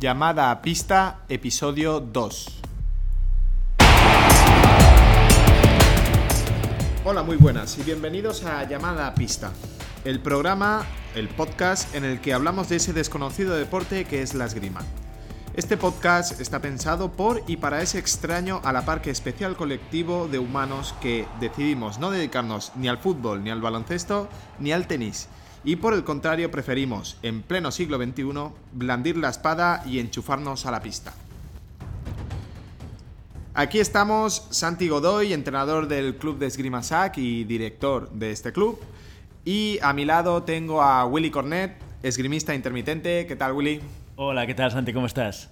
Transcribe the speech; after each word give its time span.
Llamada 0.00 0.52
a 0.52 0.62
pista, 0.62 1.24
episodio 1.28 1.98
2. 1.98 2.60
Hola, 7.04 7.24
muy 7.24 7.36
buenas 7.36 7.76
y 7.78 7.82
bienvenidos 7.82 8.44
a 8.44 8.62
Llamada 8.62 9.08
a 9.08 9.14
pista, 9.16 9.50
el 10.04 10.20
programa, 10.20 10.86
el 11.16 11.28
podcast 11.28 11.92
en 11.96 12.04
el 12.04 12.20
que 12.20 12.32
hablamos 12.32 12.68
de 12.68 12.76
ese 12.76 12.92
desconocido 12.92 13.56
deporte 13.56 14.04
que 14.04 14.22
es 14.22 14.34
la 14.34 14.44
esgrima. 14.44 14.82
Este 15.56 15.76
podcast 15.76 16.40
está 16.40 16.60
pensado 16.60 17.10
por 17.10 17.42
y 17.48 17.56
para 17.56 17.82
ese 17.82 17.98
extraño 17.98 18.60
a 18.62 18.72
la 18.72 18.84
par 18.84 19.02
que 19.02 19.10
especial 19.10 19.56
colectivo 19.56 20.28
de 20.28 20.38
humanos 20.38 20.94
que 21.00 21.26
decidimos 21.40 21.98
no 21.98 22.12
dedicarnos 22.12 22.70
ni 22.76 22.86
al 22.86 22.98
fútbol, 22.98 23.42
ni 23.42 23.50
al 23.50 23.60
baloncesto, 23.60 24.28
ni 24.60 24.70
al 24.70 24.86
tenis. 24.86 25.28
Y 25.64 25.76
por 25.76 25.92
el 25.94 26.04
contrario 26.04 26.50
preferimos, 26.50 27.16
en 27.22 27.42
pleno 27.42 27.70
siglo 27.70 27.98
XXI, 27.98 28.24
blandir 28.72 29.16
la 29.16 29.30
espada 29.30 29.82
y 29.84 29.98
enchufarnos 29.98 30.66
a 30.66 30.70
la 30.70 30.80
pista. 30.80 31.12
Aquí 33.54 33.80
estamos 33.80 34.46
Santi 34.50 34.88
Godoy, 34.88 35.32
entrenador 35.32 35.88
del 35.88 36.16
club 36.16 36.38
de 36.38 36.46
Esgrima 36.46 36.82
SAC 36.82 37.18
y 37.18 37.42
director 37.42 38.08
de 38.10 38.30
este 38.30 38.52
club. 38.52 38.78
Y 39.44 39.78
a 39.82 39.92
mi 39.92 40.04
lado 40.04 40.44
tengo 40.44 40.80
a 40.80 41.04
Willy 41.06 41.30
Cornet, 41.30 41.76
esgrimista 42.04 42.54
intermitente. 42.54 43.26
¿Qué 43.26 43.34
tal, 43.34 43.52
Willy? 43.52 43.80
Hola, 44.14 44.46
¿qué 44.46 44.54
tal 44.54 44.70
Santi? 44.70 44.92
¿Cómo 44.92 45.06
estás? 45.06 45.50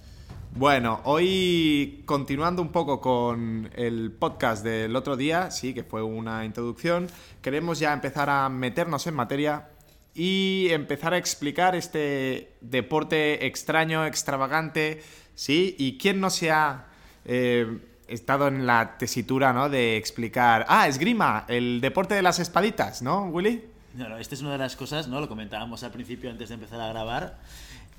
Bueno, 0.55 1.01
hoy 1.03 2.01
continuando 2.05 2.61
un 2.61 2.69
poco 2.69 3.01
con 3.01 3.69
el 3.75 4.11
podcast 4.11 4.63
del 4.63 4.95
otro 4.95 5.17
día, 5.17 5.51
sí, 5.51 5.73
que 5.73 5.83
fue 5.83 6.01
una 6.01 6.45
introducción, 6.45 7.07
queremos 7.41 7.77
ya 7.79 7.93
empezar 7.93 8.29
a 8.29 8.47
meternos 8.49 9.05
en 9.05 9.13
materia 9.13 9.67
y 10.17 10.69
empezar 10.71 11.13
a 11.13 11.17
explicar 11.17 11.75
este 11.75 12.55
deporte 12.59 13.45
extraño, 13.45 14.03
extravagante, 14.03 15.03
sí, 15.35 15.75
y 15.77 15.99
quién 15.99 16.19
no 16.19 16.31
se 16.31 16.49
ha 16.49 16.87
eh, 17.23 17.77
estado 18.07 18.47
en 18.47 18.65
la 18.65 18.97
tesitura, 18.97 19.53
¿no? 19.53 19.69
De 19.69 19.95
explicar, 19.95 20.65
ah, 20.69 20.87
esgrima, 20.87 21.45
el 21.47 21.81
deporte 21.81 22.15
de 22.15 22.23
las 22.23 22.39
espaditas, 22.39 23.03
¿no, 23.03 23.25
Willy? 23.25 23.63
No, 23.93 24.09
no, 24.09 24.17
esta 24.17 24.33
es 24.33 24.41
una 24.41 24.53
de 24.53 24.57
las 24.57 24.75
cosas, 24.75 25.07
¿no? 25.07 25.21
Lo 25.21 25.29
comentábamos 25.29 25.83
al 25.83 25.91
principio 25.91 26.31
antes 26.31 26.49
de 26.49 26.55
empezar 26.55 26.81
a 26.81 26.87
grabar 26.87 27.37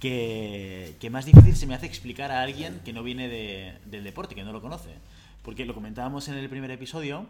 que, 0.00 1.08
más 1.12 1.24
difícil 1.24 1.54
se 1.54 1.68
me 1.68 1.76
hace 1.76 1.86
explicar 1.86 2.32
a 2.32 2.42
alguien 2.42 2.80
que 2.84 2.92
no 2.92 3.04
viene 3.04 3.28
del 3.84 4.02
deporte, 4.02 4.34
que 4.34 4.42
no 4.42 4.52
lo 4.52 4.60
conoce. 4.60 4.90
Porque 5.44 5.64
lo 5.64 5.74
comentábamos 5.74 6.26
en 6.26 6.34
el 6.34 6.48
primer 6.48 6.72
episodio, 6.72 7.26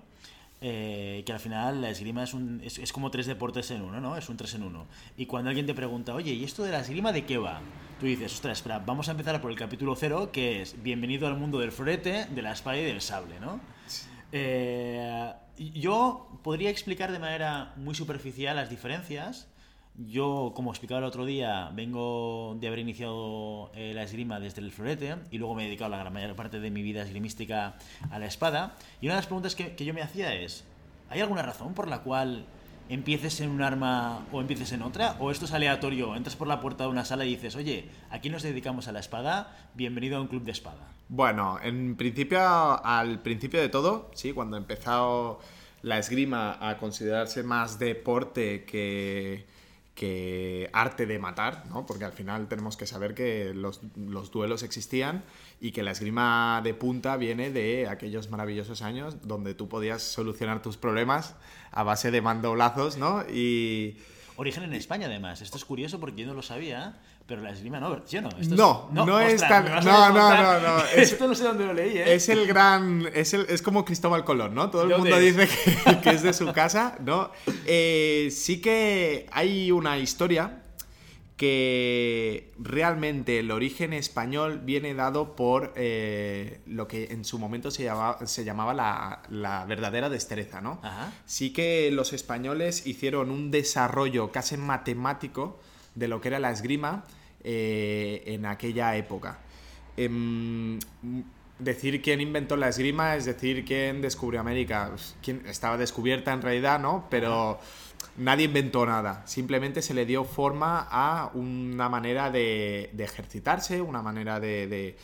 eh, 0.60 1.22
que 1.24 1.32
al 1.32 1.38
final 1.38 1.80
la 1.80 1.90
esgrima 1.90 2.24
es, 2.24 2.34
un, 2.34 2.60
es, 2.64 2.92
como 2.92 3.10
tres 3.10 3.26
deportes 3.26 3.70
en 3.70 3.82
uno, 3.82 4.00
¿no? 4.00 4.16
Es 4.16 4.28
un 4.28 4.36
tres 4.36 4.54
en 4.54 4.62
uno. 4.62 4.86
Y 5.16 5.26
cuando 5.26 5.50
alguien 5.50 5.66
te 5.66 5.74
pregunta, 5.74 6.14
oye, 6.14 6.32
¿y 6.32 6.44
esto 6.44 6.64
de 6.64 6.72
la 6.72 6.80
esgrima 6.80 7.12
de 7.12 7.24
qué 7.24 7.38
va? 7.38 7.60
Tú 8.00 8.06
dices, 8.06 8.32
ostras, 8.34 8.58
espera, 8.58 8.80
vamos 8.80 9.08
a 9.08 9.12
empezar 9.12 9.40
por 9.40 9.50
el 9.50 9.56
capítulo 9.56 9.94
cero, 9.94 10.30
que 10.32 10.62
es 10.62 10.82
Bienvenido 10.82 11.26
al 11.26 11.36
mundo 11.36 11.58
del 11.58 11.72
florete, 11.72 12.26
de 12.26 12.42
la 12.42 12.52
espada 12.52 12.78
y 12.78 12.84
del 12.84 13.00
sable, 13.00 13.38
¿no? 13.40 13.60
Eh, 14.32 15.32
yo 15.56 16.28
podría 16.42 16.70
explicar 16.70 17.12
de 17.12 17.18
manera 17.18 17.72
muy 17.76 17.94
superficial 17.94 18.56
las 18.56 18.70
diferencias, 18.70 19.47
yo, 19.98 20.52
como 20.54 20.70
explicaba 20.70 20.98
el 20.98 21.04
otro 21.04 21.26
día, 21.26 21.70
vengo 21.74 22.56
de 22.60 22.68
haber 22.68 22.78
iniciado 22.78 23.70
eh, 23.74 23.92
la 23.94 24.04
esgrima 24.04 24.38
desde 24.38 24.60
el 24.60 24.70
florete 24.70 25.16
y 25.30 25.38
luego 25.38 25.54
me 25.54 25.62
he 25.62 25.66
dedicado 25.66 25.90
la 25.90 25.98
gran 25.98 26.12
mayor 26.12 26.36
parte 26.36 26.60
de 26.60 26.70
mi 26.70 26.82
vida 26.82 27.02
esgrimística 27.02 27.74
a 28.10 28.18
la 28.18 28.26
espada. 28.26 28.76
Y 29.00 29.06
una 29.06 29.14
de 29.14 29.18
las 29.18 29.26
preguntas 29.26 29.56
que, 29.56 29.74
yo 29.84 29.92
me 29.92 30.02
hacía 30.02 30.34
es, 30.34 30.64
¿hay 31.10 31.20
alguna 31.20 31.42
razón 31.42 31.74
por 31.74 31.88
la 31.88 32.02
cual 32.02 32.44
empieces 32.88 33.40
en 33.40 33.50
un 33.50 33.60
arma 33.60 34.24
o 34.30 34.40
empieces 34.40 34.70
en 34.72 34.82
otra? 34.82 35.16
¿O 35.18 35.32
esto 35.32 35.46
es 35.46 35.52
aleatorio? 35.52 36.14
Entras 36.14 36.36
por 36.36 36.46
la 36.46 36.60
puerta 36.60 36.84
de 36.84 36.90
una 36.90 37.04
sala 37.04 37.24
y 37.24 37.30
dices, 37.30 37.56
oye, 37.56 37.88
aquí 38.10 38.30
nos 38.30 38.44
dedicamos 38.44 38.86
a 38.86 38.92
la 38.92 39.00
espada, 39.00 39.56
bienvenido 39.74 40.16
a 40.16 40.20
un 40.20 40.28
club 40.28 40.44
de 40.44 40.52
espada. 40.52 40.92
Bueno, 41.08 41.58
en 41.60 41.96
principio, 41.96 42.40
al 42.40 43.20
principio 43.20 43.60
de 43.60 43.68
todo, 43.68 44.12
sí, 44.14 44.32
cuando 44.32 44.56
he 44.56 44.60
empezado 44.60 45.40
la 45.82 45.98
esgrima 45.98 46.56
a 46.60 46.76
considerarse 46.76 47.42
más 47.42 47.78
deporte 47.78 48.64
que 48.64 49.57
que 49.98 50.70
arte 50.72 51.06
de 51.06 51.18
matar, 51.18 51.66
¿no? 51.66 51.84
Porque 51.84 52.04
al 52.04 52.12
final 52.12 52.46
tenemos 52.46 52.76
que 52.76 52.86
saber 52.86 53.14
que 53.14 53.52
los, 53.52 53.80
duelos 54.30 54.62
existían 54.62 55.24
y 55.60 55.72
que 55.72 55.82
la 55.82 55.90
esgrima 55.90 56.60
de 56.62 56.72
punta 56.72 57.16
viene 57.16 57.50
de 57.50 57.88
aquellos 57.88 58.30
maravillosos 58.30 58.82
años 58.82 59.26
donde 59.26 59.54
tú 59.54 59.68
podías 59.68 60.00
solucionar 60.00 60.62
tus 60.62 60.76
problemas 60.76 61.34
a 61.72 61.82
base 61.82 62.12
de 62.12 62.22
mandoblazos, 62.22 62.96
¿no? 62.96 63.24
Y... 63.28 63.96
Origen 64.36 64.62
en 64.62 64.74
España, 64.74 65.08
además. 65.08 65.42
Esto 65.42 65.56
es 65.56 65.64
curioso 65.64 65.98
porque 65.98 66.22
yo 66.22 66.28
no 66.28 66.34
lo 66.34 66.42
sabía, 66.42 67.00
pero 67.28 67.42
la 67.42 67.50
esgrima 67.50 67.78
no, 67.78 68.00
¿sí 68.06 68.18
no? 68.18 68.88
no, 68.90 69.04
no, 69.04 69.20
es 69.20 69.46
tan... 69.46 69.66
No, 69.84 70.10
no, 70.10 70.34
no, 70.34 70.60
no. 70.60 70.84
Esto 70.96 71.28
no 71.28 71.34
sé 71.34 71.44
dónde 71.44 71.66
lo 71.66 71.74
leí, 71.74 71.98
¿eh? 71.98 72.14
Es 72.14 72.30
el 72.30 72.46
gran... 72.46 73.06
Es, 73.12 73.34
el, 73.34 73.44
es 73.50 73.60
como 73.60 73.84
Cristóbal 73.84 74.24
Colón, 74.24 74.54
¿no? 74.54 74.70
Todo 74.70 74.84
el 74.84 74.96
mundo 74.96 75.18
dice 75.18 75.46
que, 76.02 76.08
es 76.08 76.22
de 76.22 76.32
su 76.32 76.50
casa, 76.54 76.96
¿no? 77.04 77.30
Eh, 77.66 78.30
sí 78.32 78.62
que 78.62 79.26
hay 79.30 79.70
una 79.70 79.98
historia 79.98 80.62
que 81.36 82.54
realmente 82.58 83.40
el 83.40 83.50
origen 83.50 83.92
español 83.92 84.60
viene 84.64 84.94
dado 84.94 85.36
por 85.36 85.74
eh, 85.76 86.62
lo 86.64 86.88
que 86.88 87.12
en 87.12 87.26
su 87.26 87.38
momento 87.38 87.70
se 87.70 87.84
llamaba, 87.84 88.26
se 88.26 88.42
llamaba 88.42 88.72
la, 88.72 89.22
la, 89.28 89.66
verdadera 89.66 90.08
destreza, 90.08 90.62
¿no? 90.62 90.80
Sí 91.26 91.52
que 91.52 91.90
los 91.92 92.14
españoles 92.14 92.86
hicieron 92.86 93.30
un 93.30 93.50
desarrollo 93.50 94.32
casi 94.32 94.56
matemático 94.56 95.60
de 95.94 96.08
lo 96.08 96.22
que 96.22 96.28
era 96.28 96.38
la 96.38 96.50
esgrima 96.50 97.04
eh, 97.44 98.22
en 98.26 98.46
aquella 98.46 98.96
época. 98.96 99.38
Em, 99.96 100.78
decir 101.58 102.00
quién 102.00 102.20
inventó 102.20 102.56
la 102.56 102.68
esgrima 102.68 103.16
es 103.16 103.24
decir 103.24 103.64
quién 103.64 104.00
descubrió 104.00 104.40
América. 104.40 104.90
Quién 105.22 105.42
estaba 105.46 105.76
descubierta 105.76 106.32
en 106.32 106.42
realidad, 106.42 106.78
¿no? 106.78 107.06
Pero 107.10 107.58
nadie 108.16 108.46
inventó 108.46 108.86
nada. 108.86 109.22
Simplemente 109.26 109.82
se 109.82 109.94
le 109.94 110.06
dio 110.06 110.24
forma 110.24 110.86
a 110.90 111.30
una 111.34 111.88
manera 111.88 112.30
de, 112.30 112.90
ejercitarse, 112.98 113.80
una 113.80 114.02
manera 114.02 114.40
de, 114.40 114.96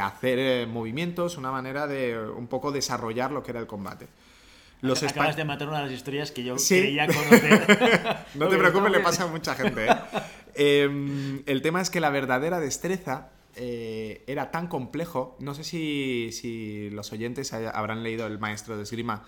hacer 0.00 0.38
eh, 0.38 0.66
movimientos, 0.66 1.36
una 1.36 1.50
manera 1.50 1.86
de 1.86 2.18
un 2.18 2.46
poco 2.46 2.72
desarrollar 2.72 3.32
lo 3.32 3.42
que 3.42 3.50
era 3.50 3.60
el 3.60 3.66
combate. 3.66 4.08
Los 4.80 5.02
Acabas 5.02 5.36
de 5.36 5.44
matar 5.44 5.68
una 5.68 5.78
de 5.78 5.84
las 5.84 5.92
historias 5.92 6.30
que 6.30 6.42
yo 6.42 6.56
quería 6.56 7.06
conocer. 7.06 8.16
no 8.34 8.48
te 8.48 8.56
preocupes, 8.56 8.90
le 8.90 9.00
pasa 9.00 9.24
a 9.24 9.26
mucha 9.26 9.54
gente. 9.54 9.86
¿eh? 9.86 9.94
Em, 10.52 11.42
el 11.46 11.62
tema 11.62 11.80
es 11.80 11.90
que 11.90 12.00
la 12.00 12.10
verdadera 12.10 12.58
destreza 12.58 13.30
eh, 13.54 14.24
era 14.26 14.50
tan 14.50 14.66
complejo. 14.66 15.36
No 15.38 15.54
sé 15.54 15.62
si, 15.64 16.90
los 16.90 17.12
oyentes 17.12 17.52
habrán 17.52 18.02
leído 18.02 18.26
El 18.26 18.38
Maestro 18.38 18.76
de 18.76 18.82
Esgrima, 18.82 19.24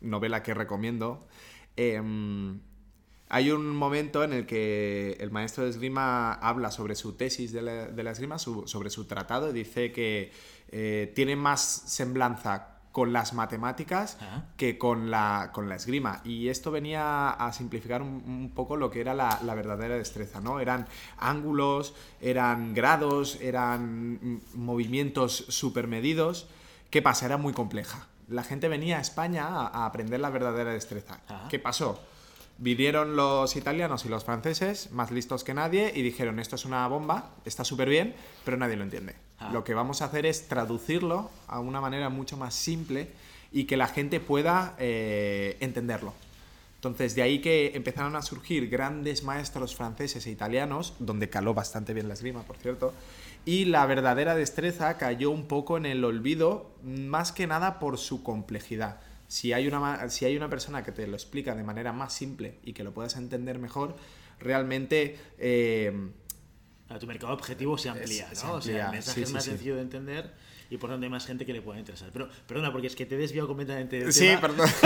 novela 0.00 0.42
que 0.42 0.54
recomiendo. 0.54 1.26
Em, 1.76 2.60
hay 3.28 3.50
un 3.50 3.74
momento 3.74 4.22
en 4.22 4.32
el 4.32 4.46
que 4.46 5.16
el 5.18 5.30
maestro 5.30 5.64
de 5.64 5.70
esgrima 5.70 6.34
habla 6.34 6.70
sobre 6.70 6.94
su 6.94 7.14
tesis 7.14 7.52
de 7.52 7.62
la, 7.62 8.10
esgrima, 8.10 8.38
sobre 8.38 8.90
su 8.90 9.06
tratado, 9.06 9.50
y 9.50 9.52
dice 9.52 9.90
que 9.90 10.30
eh, 10.68 11.12
tiene 11.16 11.34
más 11.34 11.60
semblanza 11.86 12.73
con 12.94 13.12
las 13.12 13.34
matemáticas 13.34 14.18
que 14.56 14.78
con 14.78 15.10
la, 15.10 15.50
con 15.52 15.68
la 15.68 15.74
esgrima. 15.74 16.20
Y 16.22 16.48
esto 16.48 16.70
venía 16.70 17.30
a 17.30 17.52
simplificar 17.52 18.02
un, 18.02 18.52
poco 18.54 18.76
lo 18.76 18.88
que 18.92 19.00
era 19.00 19.14
la, 19.14 19.54
verdadera 19.56 19.96
destreza, 19.96 20.40
¿no? 20.40 20.60
Eran 20.60 20.86
ángulos, 21.18 21.96
eran 22.20 22.72
grados, 22.72 23.40
eran 23.40 24.40
movimientos 24.54 25.44
supermedidos. 25.48 26.46
¿Qué 26.88 27.02
pasa? 27.02 27.26
Era 27.26 27.36
muy 27.36 27.52
compleja. 27.52 28.06
La 28.28 28.44
gente 28.44 28.68
venía 28.68 28.98
a 28.98 29.00
España 29.00 29.48
a, 29.48 29.86
aprender 29.86 30.20
la 30.20 30.30
verdadera 30.30 30.70
destreza. 30.70 31.18
¿Qué 31.50 31.58
pasó? 31.58 32.00
Vinieron 32.58 33.16
los 33.16 33.56
italianos 33.56 34.04
y 34.04 34.08
los 34.08 34.22
franceses, 34.22 34.92
más 34.92 35.10
listos 35.10 35.42
que 35.42 35.52
nadie, 35.52 35.90
y 35.92 36.02
dijeron, 36.02 36.38
esto 36.38 36.54
es 36.54 36.64
una 36.64 36.86
bomba, 36.86 37.32
está 37.44 37.64
súper 37.64 37.88
bien, 37.88 38.14
pero 38.44 38.56
nadie 38.56 38.76
lo 38.76 38.84
entiende. 38.84 39.16
Ah. 39.38 39.50
Lo 39.52 39.64
que 39.64 39.74
vamos 39.74 40.02
a 40.02 40.06
hacer 40.06 40.26
es 40.26 40.48
traducirlo 40.48 41.30
a 41.46 41.60
una 41.60 41.80
manera 41.80 42.08
mucho 42.08 42.36
más 42.36 42.54
simple 42.54 43.08
y 43.52 43.64
que 43.64 43.76
la 43.76 43.88
gente 43.88 44.20
pueda 44.20 44.74
eh, 44.78 45.56
entenderlo. 45.60 46.12
Entonces, 46.76 47.14
de 47.14 47.22
ahí 47.22 47.40
que 47.40 47.72
empezaron 47.74 48.14
a 48.14 48.22
surgir 48.22 48.68
grandes 48.68 49.22
maestros 49.22 49.74
franceses 49.74 50.26
e 50.26 50.30
italianos, 50.30 50.94
donde 50.98 51.30
caló 51.30 51.54
bastante 51.54 51.94
bien 51.94 52.08
la 52.08 52.14
esgrima, 52.14 52.42
por 52.42 52.56
cierto, 52.58 52.92
y 53.46 53.64
la 53.64 53.86
verdadera 53.86 54.34
destreza 54.34 54.98
cayó 54.98 55.30
un 55.30 55.46
poco 55.46 55.78
en 55.78 55.86
el 55.86 56.04
olvido, 56.04 56.70
más 56.82 57.32
que 57.32 57.46
nada 57.46 57.78
por 57.78 57.96
su 57.96 58.22
complejidad 58.22 59.00
si 59.34 59.52
hay, 59.52 59.66
una, 59.66 60.08
si 60.10 60.24
hay 60.24 60.36
una 60.36 60.48
persona 60.48 60.84
que 60.84 60.92
te 60.92 61.06
lo 61.06 61.14
explica 61.14 61.54
de 61.54 61.64
manera 61.64 61.92
más 61.92 62.12
simple 62.12 62.58
y 62.62 62.72
que 62.72 62.84
lo 62.84 62.92
puedas 62.92 63.16
entender 63.16 63.58
mejor, 63.58 63.96
realmente... 64.38 65.18
Eh, 65.38 66.10
tu 66.98 67.06
mercado 67.06 67.32
objetivo 67.32 67.76
se 67.76 67.88
amplía, 67.88 68.28
¿no? 68.44 68.54
o 68.54 68.60
sea, 68.60 68.86
el 68.86 68.92
mensaje 68.92 69.22
es 69.22 69.32
más 69.32 69.44
sencillo 69.44 69.76
de 69.76 69.82
entender 69.82 70.30
y 70.70 70.76
por 70.76 70.90
tanto 70.90 71.04
hay 71.04 71.10
más 71.10 71.26
gente 71.26 71.44
que 71.44 71.52
le 71.52 71.62
puede 71.62 71.80
interesar. 71.80 72.10
Pero, 72.12 72.28
perdona, 72.46 72.72
porque 72.72 72.86
es 72.86 72.96
que 72.96 73.06
te 73.06 73.14
he 73.14 73.18
desviado 73.18 73.48
completamente 73.48 73.98
del 74.00 74.12
Sí, 74.12 74.30
perdón. 74.40 74.68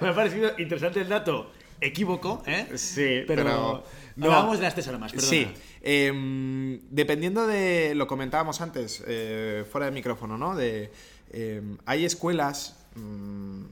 Me 0.00 0.08
ha 0.08 0.14
parecido 0.14 0.52
interesante 0.58 1.00
el 1.00 1.08
dato 1.08 1.52
equívoco, 1.80 2.42
¿eh? 2.46 2.66
Sí, 2.74 3.22
pero, 3.26 3.44
pero 3.44 3.84
no. 4.16 4.26
hablábamos 4.26 4.58
de 4.58 4.64
las 4.64 4.74
tres 4.74 4.88
armas, 4.88 5.12
perdona. 5.12 5.30
Sí, 5.30 5.48
em, 5.82 6.80
dependiendo 6.90 7.46
de 7.46 7.94
lo 7.94 8.06
comentábamos 8.06 8.60
antes, 8.60 9.02
eh, 9.06 9.64
fuera 9.70 9.86
de 9.86 9.92
micrófono, 9.92 10.36
¿no? 10.36 10.56
De, 10.56 10.90
em, 11.30 11.78
hay 11.86 12.04
escuelas 12.04 12.76
mm, 12.96 13.64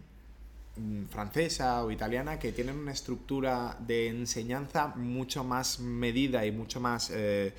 francesa 1.17 1.83
o 1.83 1.91
italiana 1.91 2.39
que 2.39 2.53
tienen 2.53 2.77
una 2.77 2.93
estructura 2.93 3.75
de 3.81 4.09
enseñanza 4.09 4.89
mucho 4.97 5.45
más 5.45 5.81
medida 5.81 6.45
y 6.45 6.53
mucho 6.53 6.79
más 6.79 7.11
eh, 7.11 7.55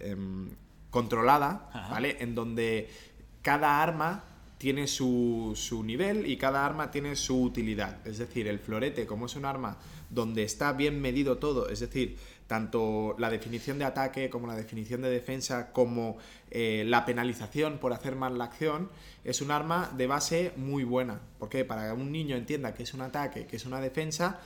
em, 0.00 0.48
controlada, 0.88 1.68
Ajá. 1.74 1.90
¿vale? 1.90 2.16
En 2.20 2.34
donde 2.34 2.88
cada 3.42 3.82
arma 3.82 4.24
tiene 4.56 4.86
su, 4.86 5.52
su 5.54 5.84
nivel 5.84 6.26
y 6.26 6.38
cada 6.38 6.64
arma 6.64 6.90
tiene 6.90 7.14
su 7.14 7.42
utilidad. 7.42 7.98
Es 8.06 8.16
decir, 8.16 8.48
el 8.48 8.58
florete, 8.58 9.04
como 9.04 9.26
es 9.26 9.36
un 9.36 9.44
arma 9.44 9.76
donde 10.08 10.42
está 10.42 10.72
bien 10.72 10.98
medido 11.02 11.36
todo, 11.36 11.68
es 11.68 11.80
decir, 11.80 12.16
tanto 12.52 13.16
la 13.16 13.30
definición 13.30 13.78
de 13.78 13.86
ataque 13.86 14.28
como 14.28 14.46
la 14.46 14.54
definición 14.54 15.00
de 15.00 15.08
defensa, 15.08 15.72
como 15.72 16.18
eh, 16.50 16.84
la 16.86 17.06
penalización 17.06 17.78
por 17.78 17.94
hacer 17.94 18.14
mal 18.14 18.36
la 18.36 18.44
acción, 18.44 18.90
es 19.24 19.40
un 19.40 19.50
arma 19.50 19.90
de 19.96 20.06
base 20.06 20.52
muy 20.56 20.84
buena. 20.84 21.18
Porque 21.38 21.64
para 21.64 21.86
que 21.86 21.92
un 21.94 22.12
niño 22.12 22.36
entienda 22.36 22.74
que 22.74 22.82
es 22.82 22.92
un 22.92 23.00
ataque, 23.00 23.46
que 23.46 23.56
es 23.56 23.64
una 23.64 23.80
defensa, 23.80 24.38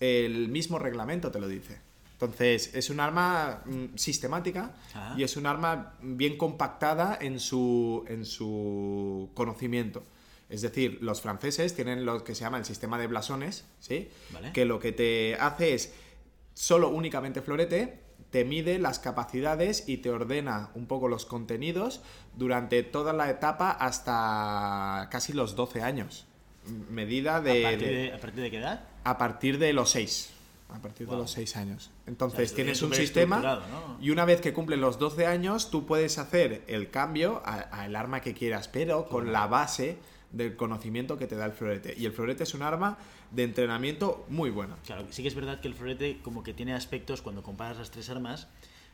el 0.00 0.48
mismo 0.48 0.78
reglamento 0.78 1.30
te 1.30 1.38
lo 1.38 1.48
dice. 1.48 1.76
Entonces, 2.14 2.74
es 2.74 2.88
un 2.88 2.98
arma 2.98 3.60
mm, 3.66 3.96
sistemática 3.96 4.72
Ah. 4.94 5.14
y 5.18 5.22
es 5.22 5.36
un 5.36 5.44
arma 5.44 5.92
bien 6.00 6.38
compactada 6.38 7.18
en 7.20 7.38
su, 7.40 8.06
en 8.08 8.24
su 8.24 9.28
conocimiento. 9.34 10.02
Es 10.48 10.62
decir, 10.62 10.96
los 11.02 11.20
franceses 11.20 11.74
tienen 11.74 12.06
lo 12.06 12.24
que 12.24 12.34
se 12.34 12.40
llama 12.40 12.56
el 12.56 12.64
sistema 12.64 12.98
de 12.98 13.06
blasones, 13.06 13.66
¿sí? 13.80 14.08
Vale. 14.32 14.50
Que 14.52 14.64
lo 14.64 14.80
que 14.80 14.92
te 14.92 15.36
hace 15.38 15.74
es 15.74 15.92
solo 16.60 16.90
únicamente 16.90 17.40
florete, 17.40 18.00
te 18.30 18.44
mide 18.44 18.78
las 18.78 18.98
capacidades 18.98 19.88
y 19.88 19.96
te 19.98 20.10
ordena 20.10 20.68
un 20.74 20.84
poco 20.86 21.08
los 21.08 21.24
contenidos 21.24 22.02
durante 22.36 22.82
toda 22.82 23.14
la 23.14 23.30
etapa 23.30 23.70
hasta 23.70 25.08
casi 25.10 25.32
los 25.32 25.56
12 25.56 25.80
años. 25.82 26.26
Medida 26.90 27.40
de, 27.40 27.66
¿A, 27.66 27.70
partir 27.70 27.88
de- 27.88 27.94
de, 27.94 28.12
¿A 28.12 28.18
partir 28.20 28.42
de 28.42 28.50
qué 28.50 28.58
edad? 28.58 28.84
a 29.04 29.16
partir 29.16 29.58
de 29.58 29.72
los 29.72 29.90
6. 29.90 30.32
A 30.68 30.78
partir 30.82 31.06
Wow. 31.06 31.16
de 31.16 31.22
los 31.22 31.30
6 31.32 31.56
años. 31.56 31.78
O 31.78 31.86
sea, 31.86 31.92
Entonces 32.06 32.40
es 32.50 32.54
tienes 32.54 32.82
un 32.82 32.94
sistema 32.94 33.62
y 34.00 34.10
una 34.10 34.26
vez 34.26 34.42
que 34.42 34.52
cumplen 34.52 34.82
los 34.82 34.98
12 34.98 35.26
años 35.26 35.70
tú 35.70 35.86
puedes 35.86 36.18
hacer 36.18 36.62
el 36.68 36.90
cambio 36.90 37.42
al 37.44 37.96
arma 37.96 38.20
que 38.20 38.34
quieras, 38.34 38.68
pero 38.68 39.08
con 39.08 39.32
la 39.32 39.46
base 39.46 39.96
del 40.32 40.56
conocimiento 40.56 41.16
que 41.18 41.26
te 41.26 41.36
da 41.36 41.46
el 41.46 41.52
florete. 41.52 41.94
Y 41.98 42.06
el 42.06 42.12
florete 42.12 42.44
es 42.44 42.54
un 42.54 42.62
arma 42.62 42.98
de 43.30 43.44
entrenamiento 43.44 44.24
muy 44.28 44.50
buena. 44.50 44.76
Claro, 44.86 45.06
sí 45.10 45.22
que 45.22 45.28
es 45.28 45.34
verdad 45.34 45.60
que 45.60 45.68
el 45.68 45.74
florete 45.74 46.18
como 46.22 46.42
que 46.42 46.54
tiene 46.54 46.74
aspectos, 46.74 47.22
cuando 47.22 47.42
comparas 47.42 47.78
las 47.78 47.90
tres 47.90 48.10
armas, 48.10 48.48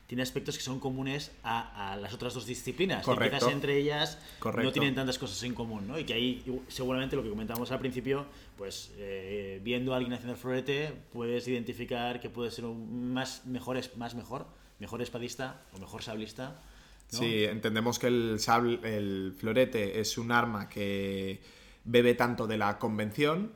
tiene 0.07 0.23
aspectos 0.23 0.57
que 0.57 0.63
son 0.63 0.79
comunes 0.79 1.31
a, 1.43 1.91
a 1.91 1.97
las 1.97 2.13
otras 2.13 2.33
dos 2.33 2.45
disciplinas. 2.45 3.03
Correcto. 3.03 3.37
quizás 3.39 3.51
entre 3.51 3.77
ellas 3.77 4.17
Correcto. 4.39 4.69
no 4.69 4.71
tienen 4.71 4.95
tantas 4.95 5.19
cosas 5.19 5.43
en 5.43 5.53
común, 5.53 5.85
¿no? 5.85 5.99
Y 5.99 6.05
que 6.05 6.13
ahí 6.13 6.63
seguramente 6.69 7.17
lo 7.17 7.23
que 7.23 7.29
comentábamos 7.29 7.71
al 7.71 7.79
principio, 7.79 8.25
pues 8.57 8.93
eh, 8.97 9.59
viendo 9.63 9.93
a 9.93 9.97
alguien 9.97 10.13
haciendo 10.13 10.33
el 10.33 10.39
florete, 10.39 10.93
puedes 11.11 11.45
identificar 11.49 12.21
que 12.21 12.29
puede 12.29 12.51
ser 12.51 12.63
un 12.63 13.13
más 13.13 13.45
mejor, 13.45 13.77
más 13.97 14.15
mejor, 14.15 14.47
mejor 14.79 15.01
espadista 15.01 15.61
o 15.73 15.79
mejor 15.79 16.01
sablista. 16.03 16.61
Sí, 17.07 17.45
entendemos 17.45 17.99
que 17.99 18.07
el, 18.07 18.39
sable, 18.39 18.79
el 18.83 19.33
florete 19.37 19.99
es 19.99 20.17
un 20.17 20.31
arma 20.31 20.67
que 20.67 21.39
bebe 21.85 22.13
tanto 22.15 22.47
de 22.47 22.57
la 22.57 22.77
convención 22.77 23.51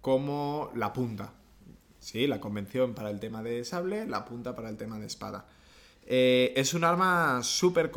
como 0.00 0.70
la 0.74 0.92
punta. 0.92 1.32
Sí, 1.98 2.26
la 2.26 2.40
convención 2.40 2.94
para 2.94 3.10
el 3.10 3.20
tema 3.20 3.42
de 3.42 3.64
sable, 3.64 4.06
la 4.06 4.24
punta 4.24 4.54
para 4.54 4.68
el 4.68 4.76
tema 4.76 4.98
de 4.98 5.06
espada. 5.06 5.46
Eh, 6.04 6.52
es 6.56 6.74
un 6.74 6.84
arma 6.84 7.42
súper 7.42 7.92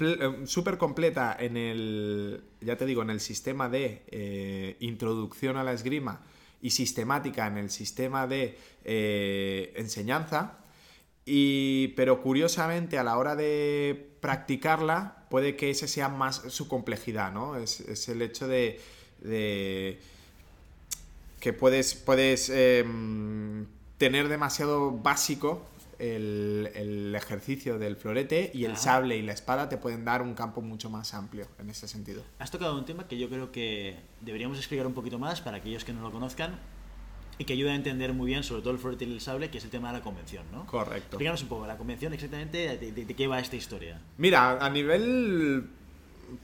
eh, 0.00 0.42
súper 0.46 0.78
completa 0.78 1.36
en 1.38 1.56
el, 1.56 2.42
ya 2.60 2.76
te 2.76 2.86
digo, 2.86 3.02
en 3.02 3.10
el 3.10 3.20
sistema 3.20 3.68
de 3.68 4.02
eh, 4.08 4.76
introducción 4.80 5.56
a 5.56 5.64
la 5.64 5.72
esgrima 5.72 6.22
y 6.62 6.70
sistemática 6.70 7.46
en 7.46 7.58
el 7.58 7.70
sistema 7.70 8.26
de 8.26 8.56
enseñanza. 9.76 10.63
Y, 11.26 11.88
pero 11.96 12.22
curiosamente 12.22 12.98
a 12.98 13.04
la 13.04 13.16
hora 13.16 13.34
de 13.34 14.10
practicarla 14.20 15.26
puede 15.30 15.56
que 15.56 15.70
ese 15.70 15.88
sea 15.88 16.08
más 16.08 16.42
su 16.48 16.68
complejidad, 16.68 17.32
¿no? 17.32 17.56
Es, 17.56 17.80
es 17.80 18.08
el 18.08 18.20
hecho 18.20 18.46
de, 18.46 18.80
de 19.20 19.98
que 21.40 21.52
puedes, 21.52 21.94
puedes 21.94 22.50
em, 22.50 23.66
tener 23.98 24.28
demasiado 24.28 24.92
básico 24.92 25.62
el, 25.98 26.70
el 26.74 27.14
ejercicio 27.14 27.78
del 27.78 27.96
florete 27.96 28.50
y 28.54 28.64
el 28.64 28.76
sable 28.76 29.16
y 29.16 29.22
la 29.22 29.32
espada 29.32 29.68
te 29.68 29.76
pueden 29.76 30.04
dar 30.04 30.22
un 30.22 30.34
campo 30.34 30.60
mucho 30.60 30.90
más 30.90 31.14
amplio 31.14 31.46
en 31.58 31.70
ese 31.70 31.88
sentido. 31.88 32.22
Has 32.38 32.50
tocado 32.50 32.76
un 32.76 32.84
tema 32.84 33.08
que 33.08 33.18
yo 33.18 33.28
creo 33.28 33.52
que 33.52 33.96
deberíamos 34.20 34.58
explicar 34.58 34.86
un 34.86 34.94
poquito 34.94 35.18
más 35.18 35.40
para 35.40 35.58
aquellos 35.58 35.84
que 35.84 35.92
no 35.92 36.02
lo 36.02 36.10
conozcan 36.10 36.58
y 37.38 37.44
que 37.44 37.52
ayuda 37.54 37.72
a 37.72 37.74
entender 37.74 38.12
muy 38.12 38.26
bien, 38.26 38.42
sobre 38.44 38.62
todo 38.62 38.72
el 38.72 38.78
florete 38.78 39.04
y 39.04 39.12
el 39.12 39.20
sable, 39.20 39.50
que 39.50 39.58
es 39.58 39.64
el 39.64 39.70
tema 39.70 39.92
de 39.92 39.98
la 39.98 40.04
convención, 40.04 40.44
¿no? 40.52 40.66
Correcto. 40.66 41.16
Explícanos 41.16 41.42
un 41.42 41.48
poco, 41.48 41.66
la 41.66 41.76
convención 41.76 42.12
exactamente, 42.14 42.76
de, 42.78 42.92
de- 42.92 43.04
de 43.04 43.14
qué 43.14 43.26
va 43.26 43.38
esta 43.40 43.56
historia. 43.56 44.00
Mira, 44.18 44.58
a 44.64 44.70
nivel 44.70 45.68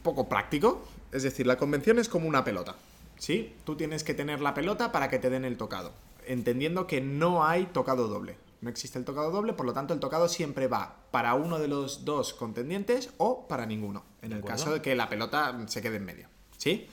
poco 0.02 0.28
práctico, 0.28 0.86
es 1.12 1.22
decir, 1.22 1.46
la 1.46 1.56
convención 1.56 1.98
es 1.98 2.08
como 2.08 2.28
una 2.28 2.44
pelota, 2.44 2.76
¿sí? 3.18 3.54
Tú 3.64 3.76
tienes 3.76 4.04
que 4.04 4.14
tener 4.14 4.40
la 4.40 4.54
pelota 4.54 4.92
para 4.92 5.08
que 5.08 5.18
te 5.18 5.30
den 5.30 5.44
el 5.44 5.56
tocado, 5.56 5.92
entendiendo 6.26 6.86
que 6.86 7.00
no 7.00 7.44
hay 7.44 7.66
tocado 7.66 8.08
doble. 8.08 8.36
No 8.60 8.68
existe 8.68 8.98
el 8.98 9.06
tocado 9.06 9.30
doble, 9.30 9.54
por 9.54 9.64
lo 9.64 9.72
tanto 9.72 9.94
el 9.94 10.00
tocado 10.00 10.28
siempre 10.28 10.66
va 10.68 10.96
para 11.10 11.32
uno 11.34 11.58
de 11.58 11.66
los 11.66 12.04
dos 12.04 12.34
contendientes 12.34 13.10
o 13.16 13.48
para 13.48 13.64
ninguno, 13.64 14.04
en 14.20 14.32
el 14.32 14.44
caso 14.44 14.70
de 14.72 14.82
que 14.82 14.94
la 14.94 15.08
pelota 15.08 15.58
se 15.66 15.80
quede 15.80 15.96
en 15.96 16.04
medio, 16.04 16.28
¿sí? 16.58 16.86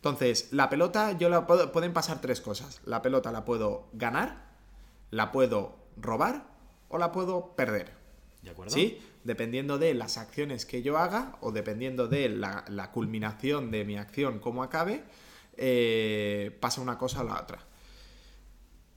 Entonces, 0.00 0.48
la 0.50 0.70
pelota, 0.70 1.12
yo 1.12 1.28
la 1.28 1.46
puedo, 1.46 1.72
pueden 1.72 1.92
pasar 1.92 2.22
tres 2.22 2.40
cosas. 2.40 2.80
La 2.86 3.02
pelota 3.02 3.30
la 3.32 3.44
puedo 3.44 3.88
ganar, 3.92 4.46
la 5.10 5.30
puedo 5.30 5.76
robar 5.98 6.46
o 6.88 6.96
la 6.96 7.12
puedo 7.12 7.54
perder. 7.54 7.92
¿De 8.40 8.50
acuerdo? 8.50 8.72
¿Sí? 8.72 8.98
Dependiendo 9.24 9.78
de 9.78 9.92
las 9.92 10.16
acciones 10.16 10.64
que 10.64 10.80
yo 10.80 10.96
haga 10.96 11.36
o 11.42 11.52
dependiendo 11.52 12.08
de 12.08 12.30
la, 12.30 12.64
la 12.68 12.90
culminación 12.92 13.70
de 13.70 13.84
mi 13.84 13.98
acción, 13.98 14.38
cómo 14.38 14.62
acabe, 14.62 15.04
eh, 15.58 16.56
pasa 16.60 16.80
una 16.80 16.96
cosa 16.96 17.20
o 17.20 17.24
la 17.24 17.38
otra. 17.38 17.58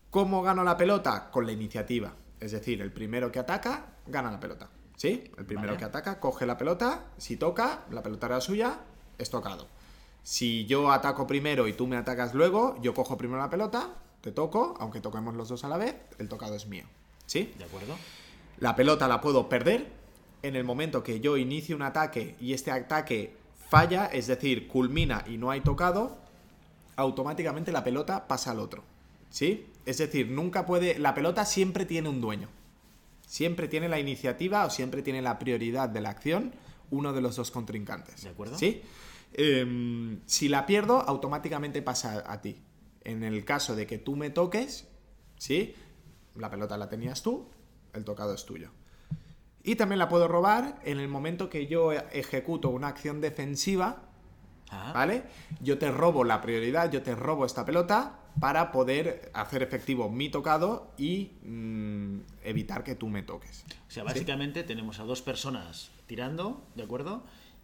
¿Cómo 0.09 0.41
gano 0.41 0.63
la 0.63 0.77
pelota? 0.77 1.29
Con 1.29 1.45
la 1.45 1.51
iniciativa. 1.51 2.13
Es 2.39 2.54
decir, 2.54 2.81
el 2.81 2.94
primero 2.94 3.30
que 3.30 3.39
ataca, 3.39 3.97
gana 4.07 4.31
la 4.31 4.39
pelota. 4.39 4.69
¿Sí? 4.95 5.30
El 5.37 5.45
primero 5.45 5.69
Vale. 5.69 5.80
que 5.80 5.85
ataca, 5.85 6.21
coge 6.21 6.45
la 6.45 6.57
pelota. 6.57 7.07
Si 7.18 7.35
toca, 7.35 7.83
la 7.92 8.01
pelota 8.01 8.28
era 8.28 8.39
suya, 8.39 8.80
es 9.18 9.30
tocado. 9.30 9.68
Si 10.23 10.65
yo 10.65 10.92
ataco 10.92 11.27
primero 11.27 11.68
y 11.68 11.73
tú 11.73 11.85
me 11.85 11.97
atacas 11.97 12.33
luego, 12.33 12.77
yo 12.81 12.94
cojo 12.94 13.18
primero 13.18 13.42
la 13.42 13.49
pelota, 13.49 13.89
te 14.21 14.31
toco, 14.31 14.73
aunque 14.80 15.01
toquemos 15.01 15.35
los 15.35 15.49
dos 15.49 15.63
a 15.65 15.69
la 15.69 15.77
vez, 15.77 15.95
el 16.18 16.30
tocado 16.30 16.56
es 16.56 16.65
mío. 16.65 16.85
¿Sí? 17.25 17.53
¿De 17.57 17.65
acuerdo? 17.65 17.95
La 18.59 18.75
pelota 18.75 19.07
la 19.07 19.19
puedo 19.19 19.49
perder 19.49 19.92
en 20.42 20.56
el 20.56 20.63
momento 20.63 21.03
que 21.03 21.19
yo 21.19 21.37
inicie 21.37 21.75
un 21.75 21.81
ataque 21.81 22.35
y 22.39 22.53
este 22.53 22.71
ataque 22.71 23.35
falla, 23.69 24.06
es 24.06 24.27
decir, 24.27 24.68
culmina 24.68 25.23
y 25.27 25.37
no 25.37 25.51
hay 25.51 25.61
tocado, 25.61 26.18
automáticamente 26.95 27.71
la 27.71 27.83
pelota 27.83 28.27
pasa 28.27 28.51
al 28.51 28.59
otro. 28.59 28.83
¿Sí? 29.30 29.68
Es 29.85 29.97
decir, 29.97 30.30
nunca 30.30 30.65
puede. 30.65 30.99
La 30.99 31.15
pelota 31.15 31.44
siempre 31.44 31.85
tiene 31.85 32.07
un 32.07 32.21
dueño. 32.21 32.49
Siempre 33.25 33.68
tiene 33.68 33.89
la 33.89 33.99
iniciativa 33.99 34.65
o 34.65 34.69
siempre 34.69 35.01
tiene 35.01 35.21
la 35.21 35.39
prioridad 35.39 35.89
de 35.89 36.01
la 36.01 36.11
acción 36.11 36.53
uno 36.92 37.13
de 37.13 37.21
los 37.21 37.35
dos 37.35 37.49
contrincantes. 37.49 38.23
¿De 38.23 38.30
acuerdo? 38.30 38.57
¿Sí? 38.57 38.83
Em, 39.33 40.21
si 40.25 40.49
la 40.49 40.66
pierdo, 40.66 41.02
automáticamente 41.02 41.81
pasa 41.81 42.23
a 42.25 42.42
ti. 42.42 42.61
En 43.04 43.23
el 43.23 43.44
caso 43.45 43.75
de 43.75 43.87
que 43.87 43.97
tú 43.97 44.16
me 44.16 44.30
toques, 44.30 44.87
¿sí? 45.37 45.75
La 46.35 46.49
pelota 46.49 46.78
la 46.78 46.90
tenías 46.90 47.21
tú, 47.21 47.49
el 47.94 48.04
tocado 48.04 48.33
es 48.33 48.45
tuyo. 48.45 48.69
Y 49.63 49.75
también 49.75 49.99
la 49.99 50.09
puedo 50.09 50.28
robar 50.28 50.80
en 50.83 50.99
el 50.99 51.07
momento 51.07 51.49
que 51.49 51.68
yo 51.68 51.92
ejecuto 51.94 52.69
una 52.69 52.87
acción 52.87 53.21
defensiva, 53.21 54.09
Ah, 54.73 54.92
¿vale? 54.94 55.23
Yo 55.61 55.78
te 55.78 55.92
robo 55.92 56.23
la 56.23 56.42
prioridad, 56.42 56.92
yo 56.92 57.04
te 57.04 57.13
robo 57.16 57.45
esta 57.45 57.63
pelota 57.63 58.19
para 58.40 58.71
poder 58.71 59.30
hacer 59.33 59.61
efectivo 59.61 60.09
mi 60.09 60.30
tocado 60.30 60.92
y 60.97 61.33
mm, 61.44 62.19
evitar 62.44 62.83
que 62.83 62.95
tú 62.95 63.07
me 63.07 63.21
toques. 63.21 63.66
O 63.87 63.92
sea, 63.92 64.04
básicamente 64.04 64.63
tenemos 64.63 64.99
a 64.99 65.04
dos 65.04 65.21
personas 65.21 65.92
tirando, 66.07 66.66
¿de 66.75 66.83
acuerdo? 66.83 67.23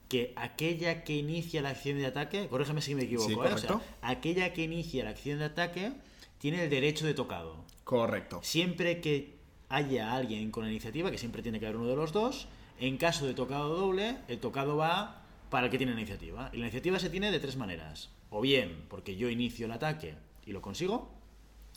Que 0.10 0.34
aquella 0.36 1.04
que 1.04 1.16
inicia 1.16 1.62
la 1.62 1.70
acción 1.70 1.98
de 1.98 2.08
ataque, 2.08 2.48
corrígeme 2.48 2.82
si 2.82 2.96
me 2.96 3.04
equivoco, 3.04 3.28
Sí, 3.28 3.34
¿eh? 3.34 3.54
O 3.54 3.58
sea, 3.58 3.82
aquella 4.02 4.54
que 4.54 4.64
inicia 4.64 5.04
la 5.04 5.12
acción 5.12 5.40
de 5.40 5.46
ataque 5.46 5.94
tiene 6.40 6.64
el 6.64 6.70
derecho 6.70 7.06
de 7.06 7.14
tocado. 7.14 7.64
Correcto. 7.84 8.40
Siempre 8.44 9.02
que 9.02 9.38
haya 9.70 10.14
alguien 10.14 10.52
con 10.52 10.64
la 10.64 10.72
iniciativa, 10.72 11.12
que 11.12 11.18
siempre 11.18 11.42
tiene 11.44 11.60
que 11.60 11.68
haber 11.68 11.78
uno 11.78 11.88
de 11.88 11.96
los 11.96 12.12
dos, 12.12 12.48
en 12.80 12.98
caso 12.98 13.28
de 13.28 13.34
tocado 13.34 13.70
doble, 13.70 14.18
el 14.28 14.40
tocado 14.40 14.78
va 14.78 15.24
para 15.50 15.66
el 15.68 15.72
que 15.72 15.78
tiene 15.78 15.94
la 15.94 16.00
iniciativa. 16.00 16.50
Y 16.54 16.58
la 16.58 16.66
iniciativa 16.66 17.00
se 17.00 17.10
tiene 17.10 17.32
de 17.32 17.40
tres 17.40 17.56
maneras. 17.56 18.10
O 18.30 18.42
bien 18.42 18.86
porque 18.90 19.16
yo 19.16 19.30
inicio 19.30 19.66
el 19.66 19.72
ataque 19.72 20.16
y 20.46 20.52
lo 20.52 20.62
consigo, 20.62 21.10